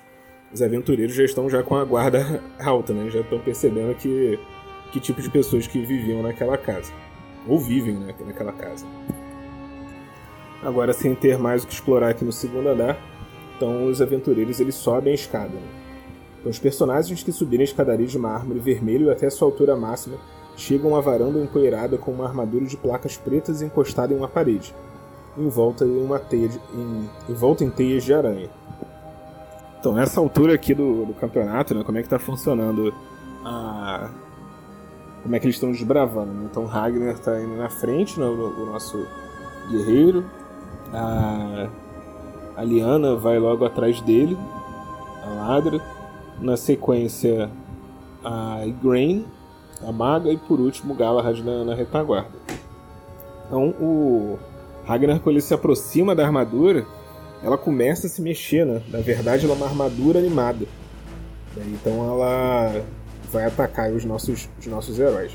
os 0.53 0.63
aventureiros 0.63 1.15
já 1.15 1.25
estão 1.25 1.49
já 1.49 1.63
com 1.63 1.77
a 1.77 1.85
guarda 1.85 2.43
alta, 2.59 2.93
né? 2.93 3.11
Já 3.11 3.21
estão 3.21 3.39
percebendo 3.39 3.95
que 3.95 4.39
que 4.91 5.01
tipo 5.01 5.21
de 5.21 5.31
pessoas 5.31 5.67
que 5.67 5.85
viviam 5.85 6.23
naquela 6.23 6.57
casa. 6.57 6.93
Ou 7.47 7.59
vivem 7.59 7.95
né, 7.95 8.15
naquela 8.27 8.53
casa. 8.53 8.87
Agora, 10.63 10.93
sem 10.93 11.15
ter 11.15 11.39
mais 11.39 11.63
o 11.63 11.67
que 11.67 11.73
explorar 11.73 12.11
aqui 12.11 12.25
no 12.25 12.33
segundo 12.33 12.69
andar, 12.69 12.99
então 13.57 13.87
os 13.87 14.03
aventureiros 14.03 14.61
eles 14.61 14.75
sobem 14.75 15.13
a 15.13 15.15
escada. 15.15 15.55
Né? 15.55 15.69
Então, 16.41 16.51
os 16.51 16.59
personagens 16.59 17.23
que 17.23 17.33
subirem 17.33 17.63
a 17.63 17.69
escadaria 17.69 18.07
de 18.07 18.19
mármore 18.19 18.59
vermelho 18.59 19.11
até 19.11 19.29
sua 19.31 19.47
altura 19.47 19.77
máxima 19.77 20.17
chegam 20.57 20.97
à 20.97 21.01
varanda 21.01 21.39
empoeirada 21.39 21.97
com 21.97 22.11
uma 22.11 22.27
armadura 22.27 22.65
de 22.65 22.77
placas 22.77 23.17
pretas 23.17 23.63
encostada 23.63 24.13
em 24.13 24.17
uma 24.17 24.29
parede, 24.29 24.75
em 25.37 25.49
volta 25.49 25.85
em 25.85 26.03
uma 26.03 26.19
teia 26.19 26.49
de, 26.49 26.59
em, 26.75 27.09
em 27.29 27.35
volta 27.35 27.63
em 27.63 27.71
teias 27.71 28.03
de 28.05 28.13
aranha. 28.13 28.51
Então, 29.79 29.93
nessa 29.93 30.21
altura 30.21 30.55
aqui 30.55 30.75
do, 30.75 31.07
do 31.07 31.15
campeonato, 31.15 31.75
né, 31.75 31.85
como 31.85 31.99
é 31.99 32.01
que 32.01 32.07
está 32.07 32.19
funcionando 32.19 32.93
a, 33.45 34.11
como 35.23 35.37
é 35.37 35.39
que 35.39 35.47
eles 35.47 35.57
estão 35.57 35.71
desbravando. 35.71 36.33
Né? 36.33 36.49
Então 36.51 36.65
Ragnar 36.65 37.15
está 37.15 37.41
indo 37.41 37.57
na 37.57 37.69
frente, 37.69 38.19
né, 38.19 38.27
o, 38.27 38.63
o, 38.63 38.67
nosso 38.67 39.07
guerreiro. 39.71 40.25
A, 40.93 41.69
a 42.57 42.65
Liana 42.65 43.15
vai 43.15 43.39
logo 43.39 43.65
atrás 43.65 44.01
dele, 44.01 44.37
a 45.25 45.29
Ladra. 45.29 45.81
Na 46.41 46.57
sequência, 46.57 47.51
a 48.25 48.65
Igraine, 48.65 49.27
a 49.87 49.91
Maga. 49.91 50.31
E 50.31 50.37
por 50.37 50.61
último, 50.61 50.95
Galahad 50.95 51.41
na, 51.43 51.65
na 51.65 51.75
retaguarda. 51.75 52.31
Então 53.47 53.71
o 53.81 54.39
Ragnar, 54.87 55.19
quando 55.21 55.35
ele 55.35 55.41
se 55.41 55.53
aproxima 55.53 56.15
da 56.15 56.25
armadura, 56.25 56.87
ela 57.43 57.57
começa 57.57 58.07
a 58.07 58.11
se 58.11 58.21
mexer, 58.21 58.67
né? 58.67 58.83
Na 58.89 59.01
verdade, 59.01 59.45
ela 59.45 59.55
é 59.55 59.57
uma 59.57 59.67
armadura 59.67 60.19
animada. 60.19 60.67
Então 61.57 62.05
ela 62.13 62.85
vai 63.33 63.45
atacar 63.45 63.91
os 63.91 64.05
nossos, 64.05 64.49
os 64.59 64.67
nossos 64.67 64.99
heróis. 64.99 65.33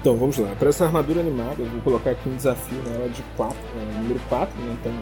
Então 0.00 0.16
vamos 0.16 0.38
lá. 0.38 0.54
Para 0.58 0.70
essa 0.70 0.84
armadura 0.84 1.20
animada, 1.20 1.56
eu 1.58 1.66
vou 1.66 1.80
colocar 1.82 2.10
aqui 2.10 2.28
um 2.28 2.36
desafio 2.36 2.78
nela 2.82 3.08
de 3.08 3.22
4, 3.36 3.56
né, 3.56 4.00
número 4.00 4.20
4, 4.28 4.58
né? 4.62 4.76
Então, 4.80 4.92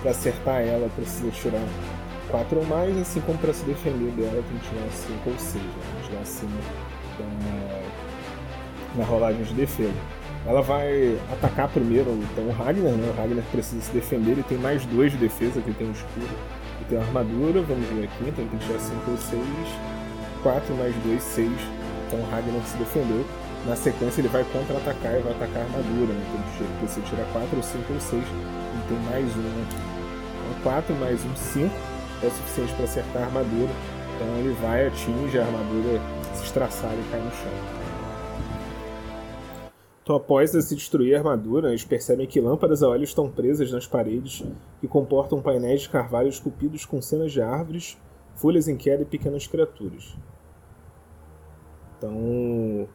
para 0.00 0.10
acertar 0.10 0.62
ela, 0.62 0.88
precisa 0.96 1.30
tirar 1.30 1.66
4 2.30 2.58
ou 2.58 2.64
mais, 2.64 2.96
assim 2.98 3.20
como 3.20 3.38
para 3.38 3.52
se 3.52 3.62
defender 3.64 4.10
dela, 4.12 4.42
tem 4.48 4.58
que 4.58 4.68
tirar 4.70 4.90
5 4.90 5.30
ou 5.30 5.38
6, 5.38 5.62
né? 5.62 5.70
tirar 6.06 6.20
acima 6.22 6.50
da, 7.18 8.98
na 8.98 9.04
rolagem 9.04 9.42
de 9.42 9.52
defesa. 9.52 9.92
Ela 10.46 10.60
vai 10.60 11.18
atacar 11.32 11.68
primeiro 11.68 12.10
então, 12.32 12.44
o 12.48 12.52
Ragnar, 12.52 12.92
né? 12.92 13.12
O 13.14 13.20
Ragnar 13.20 13.44
precisa 13.50 13.80
se 13.80 13.92
defender, 13.92 14.32
ele 14.32 14.42
tem 14.42 14.58
mais 14.58 14.84
dois 14.86 15.12
de 15.12 15.18
defesa, 15.18 15.60
que 15.60 15.72
tem 15.72 15.86
um 15.86 15.92
escudo 15.92 16.28
e 16.80 16.84
tem 16.84 16.98
uma 16.98 17.06
armadura, 17.06 17.62
vamos 17.62 17.88
ver 17.88 18.04
aqui, 18.04 18.24
então 18.26 18.44
ele 18.44 18.50
tem 18.50 18.58
que 18.58 18.66
tirar 18.66 18.80
5 18.80 19.10
ou 19.10 19.16
6. 19.16 19.42
4 20.42 20.74
mais 20.74 20.94
2, 21.04 21.22
6. 21.22 21.50
Então 22.06 22.18
o 22.18 22.30
Ragnar 22.30 22.62
se 22.66 22.76
defendeu. 22.76 23.24
Na 23.66 23.76
sequência 23.76 24.20
ele 24.20 24.28
vai 24.28 24.44
contra-atacar 24.44 25.14
e 25.14 25.22
vai 25.22 25.32
atacar 25.32 25.62
a 25.62 25.64
armadura, 25.64 26.12
né? 26.12 26.24
Então 26.34 26.66
ele 26.66 26.78
precisa 26.80 27.06
tirar 27.06 27.24
4 27.32 27.56
ou 27.56 27.62
5 27.62 27.92
ou 27.92 28.00
6. 28.00 28.12
Ele 28.12 28.82
tem 28.88 28.98
mais 29.10 29.26
um 29.36 29.62
aqui. 29.62 29.76
Então 30.50 30.62
4 30.64 30.94
mais 30.96 31.24
1, 31.24 31.36
5 31.36 31.74
é 32.22 32.26
o 32.26 32.30
suficiente 32.30 32.72
para 32.74 32.84
acertar 32.84 33.22
a 33.22 33.26
armadura. 33.26 33.70
Então 34.16 34.28
ele 34.38 34.56
vai, 34.60 34.88
atinge 34.88 35.38
a 35.38 35.44
armadura, 35.46 36.00
se 36.34 36.44
estraçalha 36.44 36.98
e 36.98 37.10
cai 37.10 37.20
no 37.20 37.30
chão. 37.30 37.81
Então, 40.12 40.20
após 40.20 40.50
se 40.50 40.74
destruir 40.74 41.14
a 41.14 41.18
armadura, 41.20 41.70
eles 41.70 41.86
percebem 41.86 42.26
que 42.26 42.38
lâmpadas 42.38 42.82
a 42.82 42.88
óleo 42.88 43.02
estão 43.02 43.30
presas 43.30 43.72
nas 43.72 43.86
paredes 43.86 44.44
que 44.78 44.86
comportam 44.86 45.40
painéis 45.40 45.82
de 45.82 45.88
carvalho 45.88 46.28
esculpidos 46.28 46.84
com 46.84 47.00
cenas 47.00 47.32
de 47.32 47.40
árvores, 47.40 47.96
folhas 48.36 48.68
em 48.68 48.76
queda 48.76 49.04
e 49.04 49.06
pequenas 49.06 49.46
criaturas. 49.46 50.14
Então. 51.96 52.86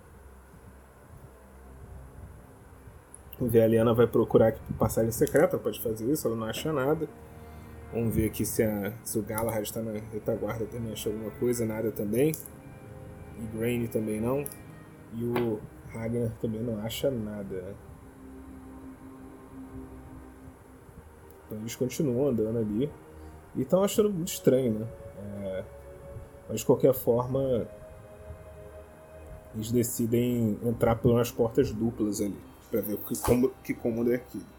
Vamos 3.40 3.52
ver, 3.52 3.62
a 3.62 3.68
Liana 3.68 3.96
vai 3.96 4.06
procurar 4.06 4.50
aqui 4.50 4.60
por 4.68 4.78
passagem 4.78 5.12
secreta, 5.12 5.58
pode 5.58 5.82
fazer 5.82 6.12
isso, 6.12 6.28
ela 6.28 6.36
não 6.36 6.46
acha 6.46 6.72
nada. 6.72 7.10
Vamos 7.92 8.14
ver 8.14 8.28
aqui 8.28 8.46
se, 8.46 8.62
a, 8.62 8.94
se 9.04 9.18
o 9.18 9.24
Galahad 9.24 9.64
está 9.64 9.82
na 9.82 9.94
retaguarda 10.14 10.66
também 10.68 10.94
acha 10.94 11.10
alguma 11.10 11.32
coisa, 11.32 11.66
nada 11.66 11.92
também. 11.92 12.32
E 13.40 13.58
Grain 13.58 13.88
também 13.88 14.22
não. 14.22 14.46
E 15.16 15.24
o 15.24 15.60
Ragnar 15.98 16.32
também 16.42 16.62
não 16.62 16.80
acha 16.80 17.12
nada. 17.12 17.76
Então 21.46 21.58
eles 21.60 21.76
continuam 21.76 22.30
andando 22.30 22.60
ali. 22.60 22.90
E 23.56 23.62
estão 23.62 23.84
achando 23.84 24.10
muito 24.10 24.28
estranho, 24.28 24.80
né? 24.80 24.88
É... 25.44 25.64
Mas 26.50 26.60
de 26.60 26.66
qualquer 26.66 26.94
forma, 26.94 27.68
eles 29.56 29.72
decidem 29.72 30.58
entrar 30.64 30.96
pelas 30.96 31.32
portas 31.32 31.72
duplas 31.72 32.22
ali. 32.22 32.40
Pra 32.70 32.82
ver 32.82 32.98
que, 32.98 33.18
como, 33.20 33.50
que 33.64 33.74
cômodo 33.74 34.12
é 34.12 34.16
aquilo. 34.16 34.57